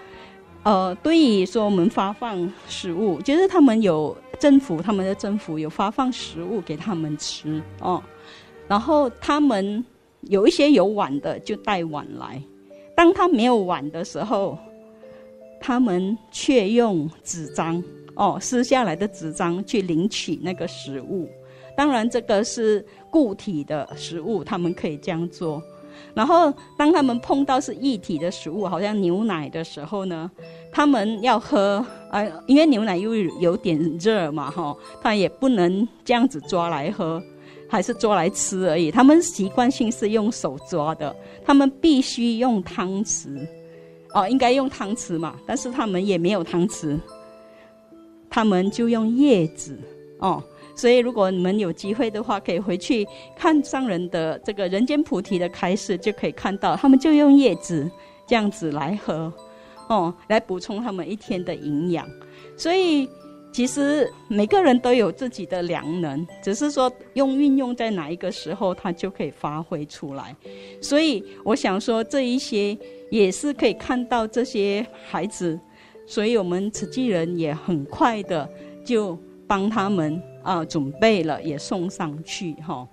[0.62, 8.03] 呃，对于说我们发放食物，就是他们有政府，他们的政府有发放食物给他们吃哦，
[8.68, 9.85] 然后他们。
[10.29, 12.41] 有一些有碗的就带碗来，
[12.95, 14.59] 当他没有碗的时候，
[15.61, 17.83] 他们却用纸张
[18.14, 21.29] 哦撕下来的纸张去领取那个食物。
[21.77, 25.62] 当然，这个是固体的食物，他们可以这样做。
[26.14, 30.31] 然后，当他们碰到是液体的食物，好像牛奶的时候呢，
[30.72, 37.22] 他们要喝啊，因为牛奶又有点热嘛，哈，他也不能这样子抓来喝。
[37.69, 38.91] 还是抓来吃而已。
[38.91, 41.14] 他们习惯性是用手抓的，
[41.45, 43.47] 他们必须用汤匙，
[44.12, 45.37] 哦，应该用汤匙嘛。
[45.47, 46.99] 但是他们也没有汤匙，
[48.31, 49.79] 他们就用叶子
[50.19, 50.43] 哦。
[50.75, 53.07] 所以如果你们有机会的话，可以回去
[53.37, 57.91] 看上人的这个人间菩提的开示，就可以看到他们就用叶子
[58.27, 59.33] 这样子来喝，
[59.89, 62.09] 哦，来补充他们一天的营养。
[62.57, 63.09] 所以。
[63.57, 70.37] 其实每个人都有自己的良能，只是说用运用在哪一个时候，他就可以发挥出来。
[70.79, 72.77] 所以我想说，这一些
[73.11, 75.59] 也是可以看到这些孩子，
[76.07, 78.47] 所以我们慈济人也很快的
[78.85, 82.87] 就帮他们啊准备了，也送上去哈。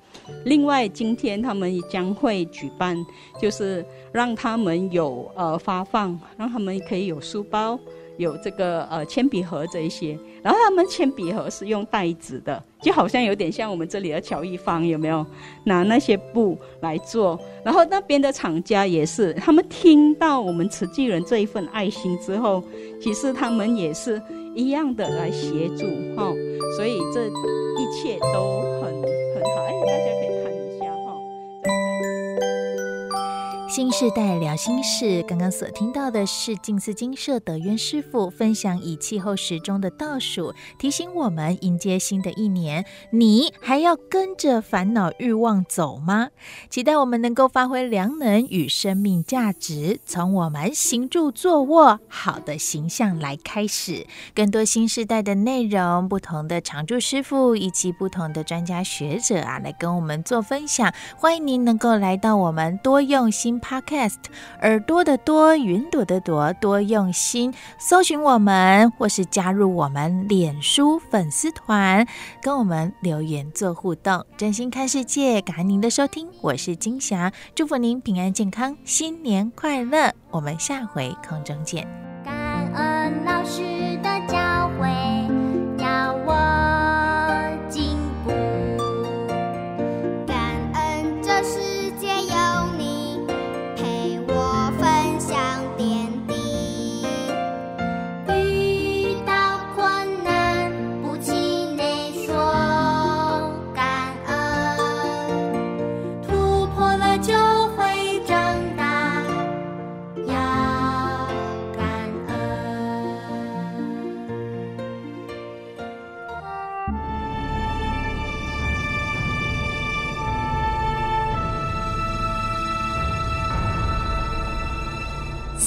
[0.46, 2.96] 另外，今天他们将会举办，
[3.38, 7.78] 就是让他们有呃发放，让他们可以有书包。
[8.18, 15.26] 有这个呃铅笔盒这一些，然后他们铅笔盒是用袋子的，就好像有点像我们这里的乔一芳有没有？
[15.64, 22.62] 拿那些布来做，然后那边的厂家也是，他们听到我们慈济人这一份爱心之后，
[23.02, 24.22] 其实他们也是
[24.54, 25.86] 一样的来协助
[26.16, 26.36] 哈、哦，
[26.76, 30.12] 所以这一切都很很好，哎，大家
[33.76, 33.84] 可以。
[33.84, 46.30] 心世代聊心事，刚刚所听到的是静思精舍德渊师傅分享以气候时钟的倒数，提醒我们迎接新的一年，你还要跟着烦恼欲望走吗？
[46.70, 54.06] 期待我们能够发挥良能与生命价值，从我们行住坐卧好的形象来开始。
[54.36, 60.94] 更多新世代的内容，不同的常住师傅以及不同的专家学者啊，来跟我们做分享。
[61.18, 63.60] 欢迎您能够来到我们多用心。
[63.64, 64.18] Podcast
[64.62, 72.06] 耳朵的多，云朵的朵，多用心搜寻我们，或是加入我们脸书粉丝团，
[72.42, 74.26] 跟我们留言做互动。
[74.36, 80.14] 真心看世界，感恩您的收听，我是金霞，祝福您平安健康，新年快乐。
[80.30, 81.88] 我们下回空中见。
[82.26, 83.62] 感恩老师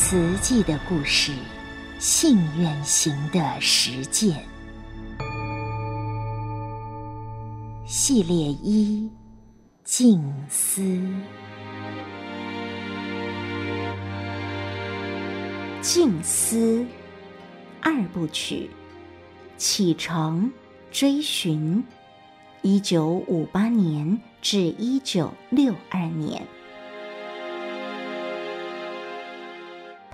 [0.08, 1.32] 慈济的故事，
[1.98, 4.36] 信愿行的实践，
[7.84, 9.10] 系列一：
[9.82, 11.02] 静思。
[15.82, 16.86] 静思
[17.82, 18.70] 二部曲，
[19.56, 20.52] 启程
[20.92, 21.82] 追寻，
[22.62, 26.46] 一九五八年至一九六二年。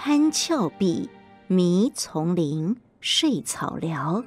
[0.05, 1.09] 攀峭壁，
[1.47, 4.25] 迷丛林，睡草寮。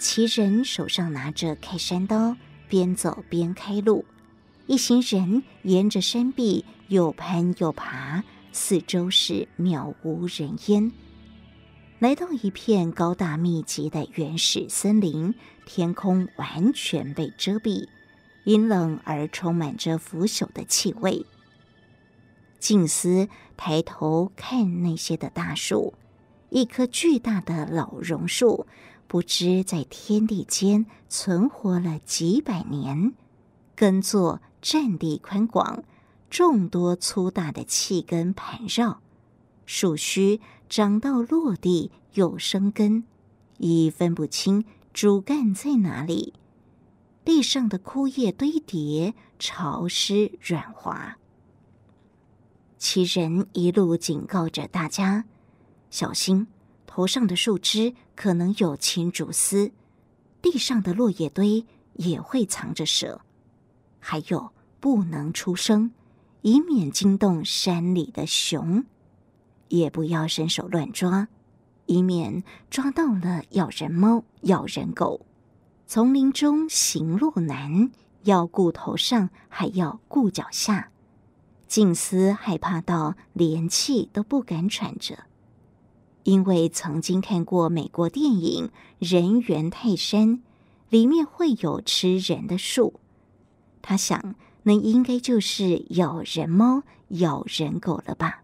[0.00, 2.34] 奇人手上拿着开山刀，
[2.70, 4.06] 边走边开路。
[4.66, 10.90] 一行人沿着山壁又攀又爬，四周是渺无人烟。
[11.98, 15.34] 来到一片高大密集的原始森林，
[15.66, 17.88] 天空完全被遮蔽，
[18.44, 21.26] 阴冷而充满着腐朽的气味。
[22.60, 25.94] 静思抬头看那些的大树，
[26.50, 28.68] 一棵巨大的老榕树，
[29.08, 33.12] 不知在天地间存活了几百年，
[33.74, 35.82] 根座占地宽广，
[36.30, 39.00] 众多粗大的气根盘绕。
[39.66, 43.04] 树须长到落地又生根，
[43.56, 46.34] 已分不清主干在哪里。
[47.24, 51.18] 地上的枯叶堆叠，潮湿软滑。
[52.78, 55.24] 其人一路警告着大家：
[55.90, 56.46] 小心，
[56.86, 59.72] 头上的树枝可能有青竹丝，
[60.40, 63.20] 地上的落叶堆也会藏着蛇。
[63.98, 65.90] 还有，不能出声，
[66.42, 68.84] 以免惊动山里的熊。
[69.68, 71.28] 也不要伸手乱抓，
[71.86, 75.26] 以免抓到了咬人猫、咬人狗。
[75.86, 77.90] 丛林中行路难，
[78.24, 80.90] 要顾头上，还要顾脚下。
[81.66, 85.24] 静思害怕到连气都不敢喘着，
[86.22, 90.28] 因为曾经看过美国电影《人猿泰山》，
[90.88, 93.00] 里面会有吃人的树。
[93.80, 98.42] 他想，那应该就是咬人猫、咬人狗了吧。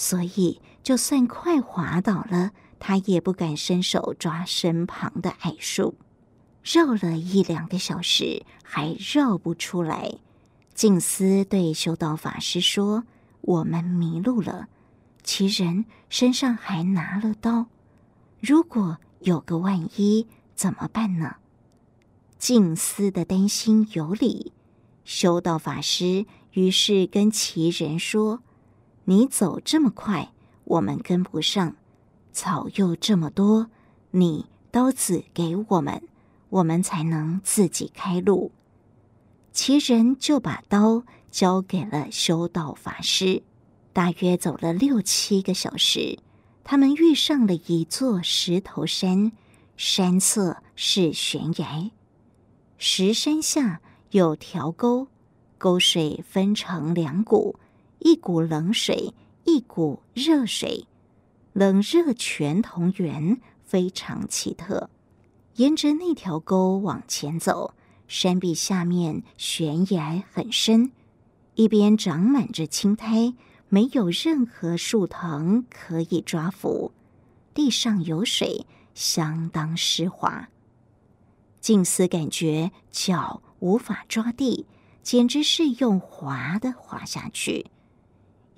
[0.00, 5.96] 所以，就算快滑倒了，他也不敢伸手抓身旁的矮树。
[6.62, 10.14] 绕了一两个小时，还绕不出来。
[10.72, 13.02] 静思对修道法师说
[13.42, 14.68] ：“我们迷路了。
[15.24, 17.66] 其人身上还拿了刀，
[18.40, 21.36] 如果有个万一，怎么办呢？”
[22.38, 24.52] 静思的担心有理。
[25.04, 28.44] 修道法师于是跟其人说。
[29.08, 30.32] 你走这么快，
[30.64, 31.76] 我们跟不上；
[32.30, 33.70] 草又这么多，
[34.10, 36.02] 你刀子给我们，
[36.50, 38.52] 我们才能自己开路。
[39.50, 43.42] 其人就把刀交给了修道法师。
[43.94, 46.18] 大约走了六七个小时，
[46.62, 49.32] 他们遇上了一座石头山，
[49.78, 51.90] 山侧是悬崖，
[52.76, 53.80] 石山下
[54.10, 55.08] 有条沟，
[55.56, 57.58] 沟水分成两股。
[58.00, 59.12] 一股冷水，
[59.44, 60.86] 一股热水，
[61.52, 64.90] 冷热全同源，非常奇特。
[65.56, 67.74] 沿着那条沟往前走，
[68.06, 70.92] 山壁下面悬崖很深，
[71.54, 73.34] 一边长满着青苔，
[73.68, 76.92] 没有任何树藤可以抓扶，
[77.52, 80.48] 地上有水，相当湿滑。
[81.60, 84.66] 静思感觉脚无法抓地，
[85.02, 87.66] 简直是用滑的滑下去。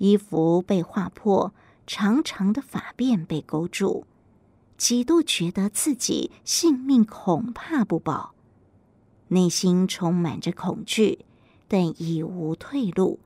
[0.01, 1.53] 衣服被划破，
[1.85, 4.05] 长长的发辫被勾住，
[4.75, 8.33] 几度觉得自己性命恐怕不保，
[9.27, 11.19] 内心充满着恐惧，
[11.67, 13.19] 但已无退路，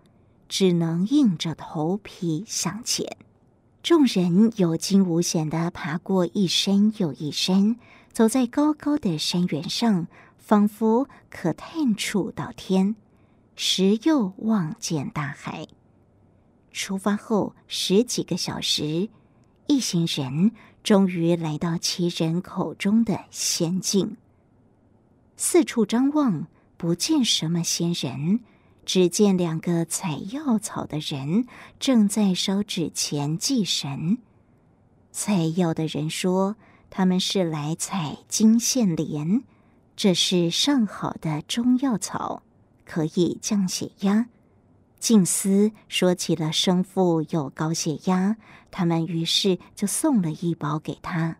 [0.49, 3.15] 只能硬着头皮向前。
[3.82, 7.78] 众人有惊无险的爬过一山又一山，
[8.11, 10.07] 走在高高的山原上，
[10.38, 12.97] 仿佛可探触到天，
[13.55, 15.69] 时又望见大海。
[16.76, 19.07] 出发后十几个小时，
[19.67, 20.51] 一行人
[20.84, 24.17] 终于来到奇人口中的仙境。
[25.38, 28.41] 四处张望，不见什么仙人，
[28.86, 31.47] 只见两个采药草的人
[31.80, 34.17] 正在烧纸钱祭神。
[35.13, 36.57] 采药的人说，
[36.89, 39.43] 他们是来采金线莲，
[39.95, 42.43] 这是上好的中药草，
[42.84, 44.28] 可以降血压。
[45.06, 48.38] 静思说起了生父有高血压，
[48.72, 51.38] 他们于是就送了一包给他。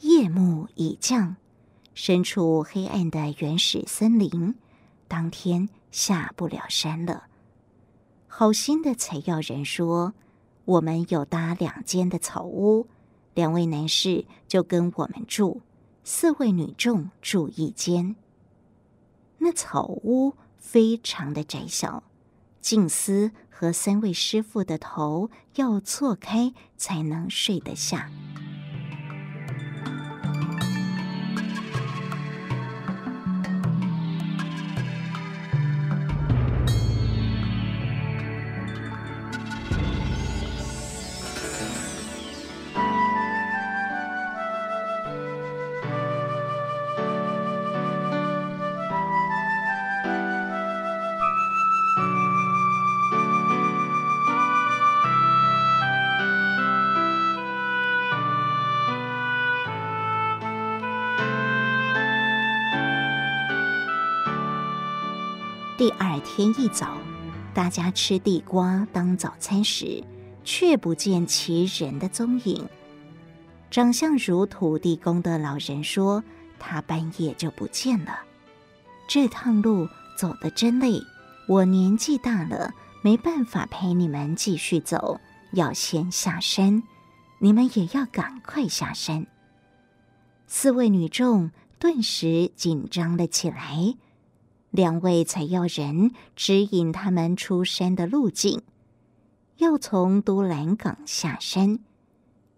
[0.00, 1.36] 夜幕已降，
[1.92, 4.54] 身处黑暗的原始森林，
[5.08, 7.24] 当天下不了山了。
[8.28, 10.14] 好心的采药人说
[10.64, 12.86] ：“我们有搭两间的草屋，
[13.34, 15.60] 两位男士就跟我们住，
[16.02, 18.16] 四位女众住一间。
[19.36, 22.04] 那草屋非常的窄小。”
[22.62, 28.08] 静思和三位师傅的头要错开才能睡得下。
[66.34, 66.96] 天一早，
[67.52, 70.02] 大家吃地瓜当早餐时，
[70.42, 72.66] 却不见其人的踪影。
[73.70, 76.24] 长相如土地公的老人说
[76.58, 78.20] ：“他半夜就不见了。”
[79.06, 81.02] 这趟路走得真累，
[81.46, 82.72] 我年纪大了，
[83.02, 85.20] 没办法陪你们继续走，
[85.52, 86.82] 要先下山。
[87.40, 89.26] 你们也要赶快下山。
[90.46, 93.96] 四位女众顿时紧张了起来。
[94.72, 98.62] 两位采药人指引他们出山的路径，
[99.58, 101.78] 要从都兰港下山，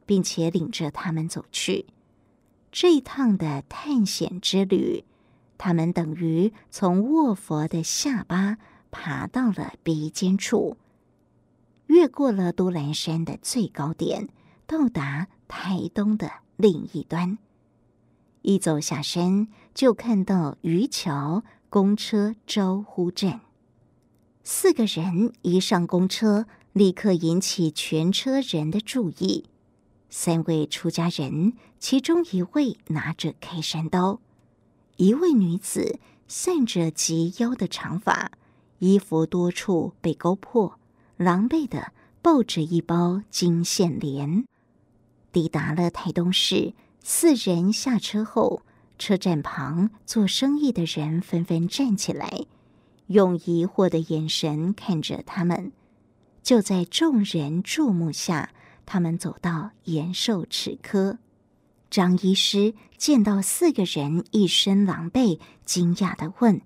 [0.06, 1.86] 并且领着他们走去。
[2.70, 5.04] 这一趟的探险之旅，
[5.58, 8.58] 他们等于从卧佛的下巴
[8.92, 10.76] 爬到了鼻尖处，
[11.86, 14.28] 越过了都兰山的最高点。
[14.66, 17.36] 到达台东的另一端，
[18.42, 21.42] 一走下山就看到渔桥
[21.74, 23.40] 公车招呼站。
[24.44, 29.46] 四个人一上公车，立刻引起全车人的注意。
[30.08, 34.20] 三位出家人，其中一位拿着开山刀，
[34.98, 35.98] 一位女子
[36.28, 38.30] 散着及腰的长发，
[38.78, 40.78] 衣服多处被勾破，
[41.16, 44.44] 狼狈地抱着一包金线莲。
[45.32, 46.72] 抵达了台东市，
[47.02, 48.62] 四人下车后，
[48.98, 52.46] 车站旁做生意的人纷纷站起来，
[53.08, 55.72] 用疑惑的眼神看着他们。
[56.42, 58.50] 就在众人注目下，
[58.86, 61.18] 他们走到延寿齿科。
[61.90, 66.60] 张医师见到四个人一身狼狈，惊讶地问：“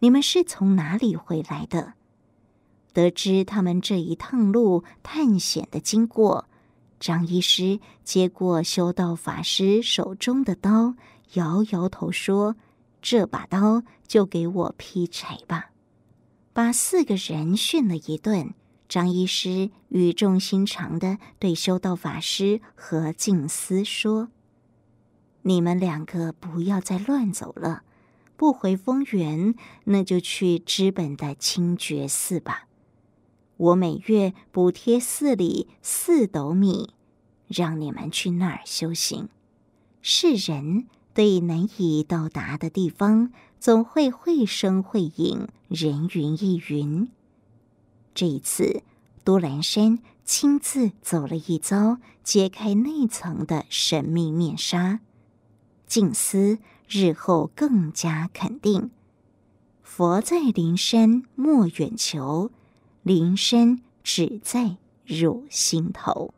[0.00, 1.94] 你们是从哪里回来的？”
[2.92, 6.46] 得知他们这一趟路探险的经过。
[7.00, 10.94] 张医师接过修道法师手中的刀，
[11.34, 12.56] 摇摇头说
[13.00, 15.70] ：“这把刀就给我劈柴吧。”
[16.52, 18.54] 把四个人训了一顿，
[18.88, 24.28] 张医师语重心长地对修道法师和静思说
[25.42, 27.82] ：“你们两个不要再乱走了，
[28.36, 29.54] 不回丰源，
[29.84, 32.68] 那就去知本的清觉寺吧。”
[33.56, 36.90] 我每月补贴寺里四斗米，
[37.46, 39.28] 让你们去那儿修行。
[40.02, 47.08] 是人对难以到达的地方，总会绘声绘影，人云亦云。
[48.14, 48.82] 这一次，
[49.22, 55.00] 都兰山亲自走了一遭，揭开内层的神秘面纱。
[55.86, 56.58] 静思
[56.88, 58.90] 日后更加肯定：
[59.82, 62.50] 佛在灵山莫远求。
[63.02, 66.34] 灵山只在汝心头。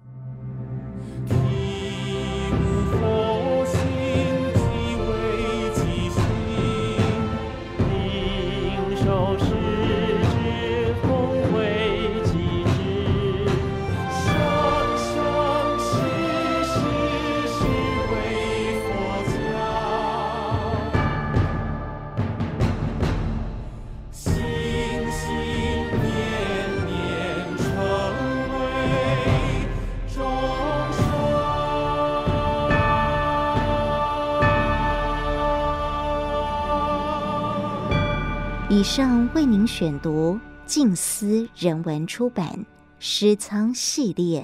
[38.77, 42.47] 以上为您选读静思人文出版
[42.99, 44.43] 《诗仓系列》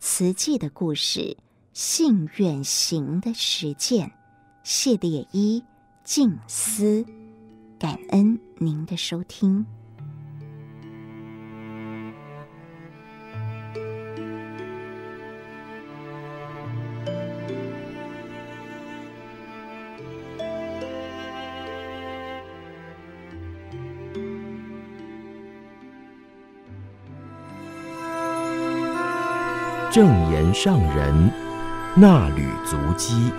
[0.00, 1.36] 词记的故事，
[1.72, 4.10] 信愿行的实践
[4.64, 5.62] 系列一
[6.02, 7.06] 静思，
[7.78, 9.64] 感恩您的收听。
[29.90, 31.32] 正言上人
[31.96, 33.32] 那履足迹。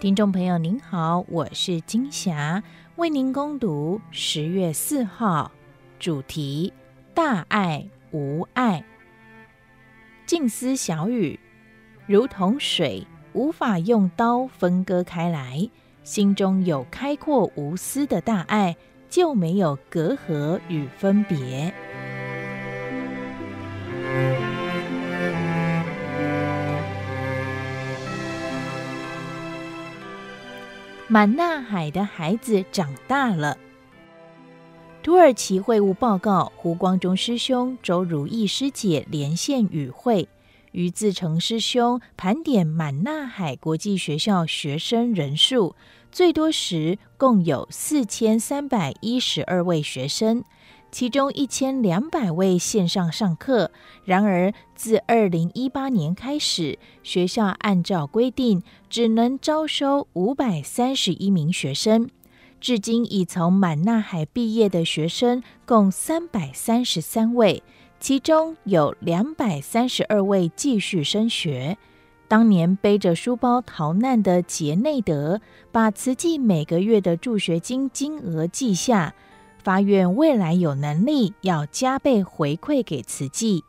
[0.00, 2.62] 听众朋友您好，我是金霞，
[2.96, 5.52] 为您恭读十月四号
[5.98, 6.72] 主题：
[7.12, 8.82] 大爱无爱。
[10.24, 11.38] 静思小语，
[12.06, 15.68] 如同水，无法用刀分割开来。
[16.06, 18.76] 心中有开阔无私的大爱，
[19.10, 21.74] 就没有隔阂与分别。
[31.08, 33.58] 满纳海的孩子长大了。
[35.02, 40.28] 土耳其会务报告，胡光中师兄、周如意师姐连线与会。
[40.72, 45.74] 于自成师兄盘点满纳海国际学校学生人数，
[46.16, 50.42] 最多时共有四千三百一十二位学生，
[50.90, 53.70] 其中一千两百位线上上课。
[54.02, 62.08] 然而，自二零一八年开始，学校按照规定只能招收五百三十一名学生。
[62.62, 67.62] 至今已从满纳海毕业的学生共三百三十三位。
[68.00, 71.76] 其中有两百三十二位继续升学。
[72.28, 79.14] 当年背着书包逃难的杰内德，把慈济每个月的助学金金额记下，
[79.62, 83.62] 发愿未来有能力要加倍回馈给慈济。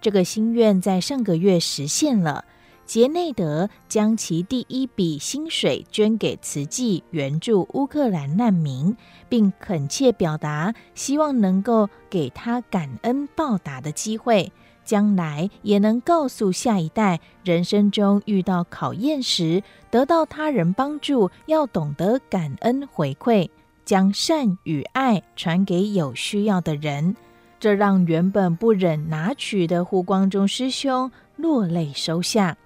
[0.00, 2.44] 这个心愿在上个月实现了。
[2.86, 8.96] 杰内德将其第一笔薪水捐给慈济援助乌克兰难民，
[9.28, 14.50] 并恳切表达希望能够给他感恩报答的机会，
[14.88, 23.50] 将来也能告诉下一代，人生中遇到考验时，得到他人帮助，要懂得感恩回馈，
[23.84, 27.14] 将善与爱传给有需要的人。
[27.60, 32.56] 这让原本不忍拿取的胡光中师兄落泪收下。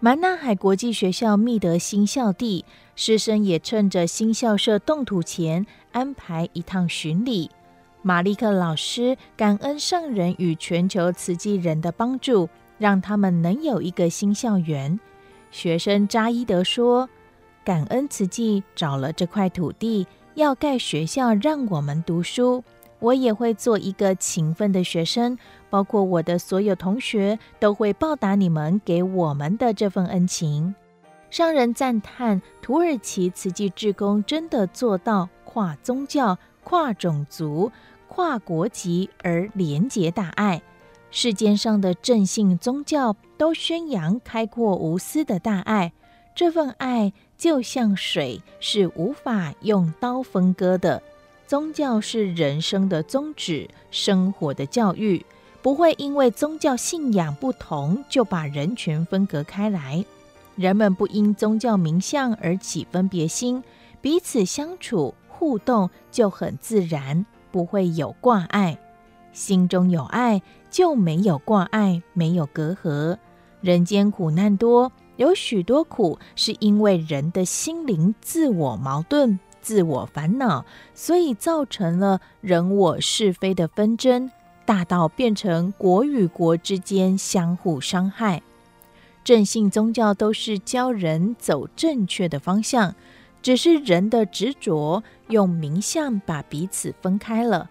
[0.00, 2.64] 满纳海国际学校觅得新校地，
[2.94, 7.50] 师生也趁着新校舍动土前安排一趟巡礼。
[8.06, 12.48] 马利克老师感恩上人与全球慈济人的帮助，
[12.78, 15.00] 让他们能有一个新校园。
[15.50, 17.08] 学生扎伊德说
[17.66, 22.62] ：“感恩慈济找了这块土地，要盖学校，让我们读书。
[23.00, 25.36] 我也会做一个勤奋的学生。”
[25.68, 30.72] 包括我的所有同学都会报答你们给我们的这份恩情。
[31.28, 37.70] 上人赞叹土耳其慈济志工真的做到跨宗教、跨种族、
[38.16, 40.62] 跨国籍而连结大爱。
[41.10, 45.92] 世间上的正信宗教都宣扬开阔无私的大爱，
[46.34, 51.02] 这份爱就像水，是无法用刀分割的。
[51.46, 55.22] 宗教是人生的宗旨，生活的教育。
[55.60, 60.02] 不会因为宗教信仰不同就把人群分隔开来，
[60.54, 63.62] 人们不因宗教名相而起分别心，
[64.00, 67.26] 彼此相处互动就很自然，
[67.56, 68.76] 不会有挂碍。
[69.32, 73.16] 心中有爱，就没有挂碍，没有隔阂。
[73.62, 84.30] 人间苦难多，有许多苦是因为人的心灵自我矛盾、自我烦恼，所以造成了人我是非的纷争。
[84.66, 88.42] 大到变成国与国之间相互伤害，
[89.24, 92.94] 正信宗教都是教人走正确的方向，
[93.46, 97.70] 只是人的执着用名相把彼此分开了。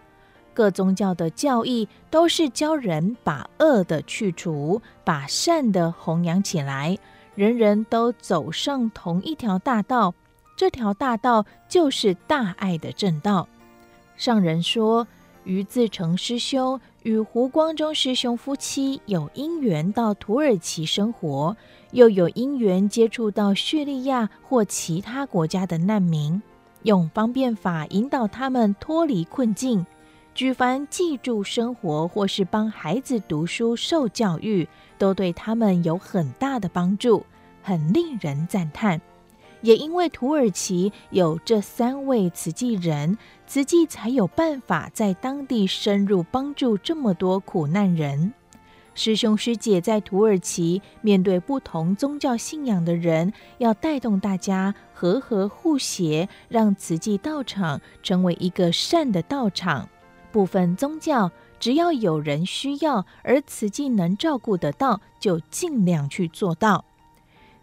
[0.53, 6.97] 各宗教的教义都是教人把恶的去除，把善的弘扬起来，
[7.35, 10.13] 人人都走上同一条大道，
[10.55, 13.49] 这条大道就是大爱的正道。
[14.15, 15.05] 上人说。
[15.43, 21.55] 于自成师兄与胡光中师兄夫妻有因缘到土耳其生活，
[21.91, 26.41] 又有因缘接触到叙利亚或其他国家的难民，
[26.83, 29.85] 用方便法引导他们脱离困境。
[30.33, 34.67] 举凡记住生活或是帮孩子读书受教育，
[34.97, 37.25] 都对他们有很大的帮助，
[37.63, 38.99] 很令人赞叹。
[39.61, 43.17] 也因为土耳其有这三位慈济人，
[43.47, 48.33] 慈济才有办法在当地深入帮助这么多苦难人。
[48.95, 59.89] 师兄师姐在土耳其面对不同宗教信仰的人，要带动大家和和互协，让慈济道场成为一个善的道场。
[60.31, 61.29] 部分宗教，
[61.59, 66.85] 只要有人需要，而慈济能照顾得到，就尽量去做到。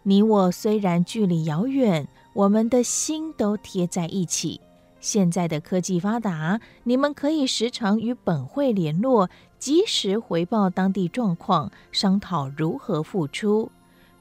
[0.03, 4.61] 你我虽然距离遥远，我们的心都贴在一起。
[4.99, 9.29] 现在的科技发达，你们可以时常与本会联络，
[9.63, 13.71] 及时回报当地状况，商讨如何付出。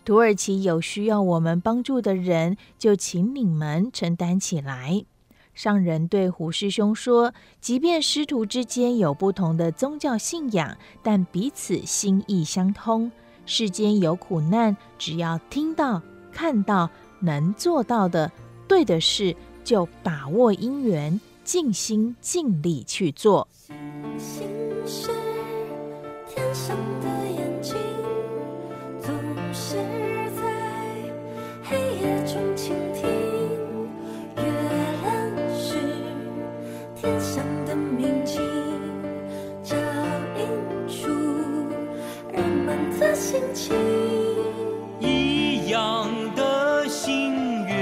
[0.04, 5.04] 土耳其有需要我们帮助的人，就请你们承担起来。
[5.52, 13.10] 上人对胡师兄说：“即便师徒之间有不同的宗教信仰，但彼此心意相通。”
[13.44, 16.88] 世间有苦难，只要听到、看到、
[17.18, 18.30] 能做到的
[18.68, 19.34] 对的事，
[19.64, 23.48] 就把握因缘，尽心尽力去做。
[26.54, 27.74] 上的眼睛，
[29.00, 29.12] 总
[29.52, 29.76] 是
[30.36, 30.42] 在
[31.64, 33.08] 黑夜中倾听。
[34.36, 34.42] 月
[35.02, 35.04] 亮
[35.58, 35.76] 是
[36.94, 38.40] 天上的明镜，
[39.62, 39.76] 照
[40.36, 40.42] 映
[40.88, 41.08] 出
[42.32, 43.32] 人们的心。
[43.32, 43.74] 心情，
[45.00, 47.74] 一样的心愿，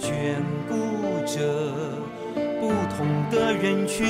[0.00, 0.34] 眷
[0.68, 0.74] 顾
[1.24, 1.38] 着
[2.60, 4.04] 不同的人群，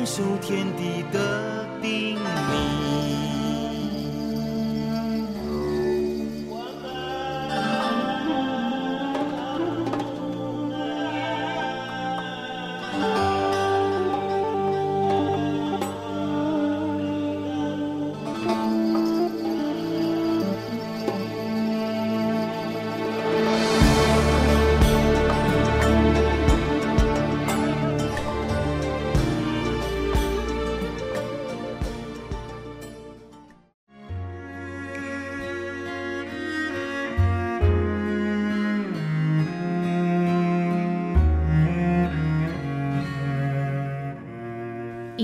[0.00, 1.49] 感受天地的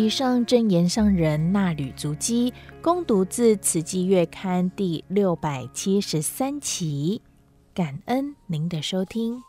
[0.06, 7.20] 以上真言上人那履足迹，恭读自《此季月刊》第六百七十三期，
[7.74, 9.42] 感恩您的收听。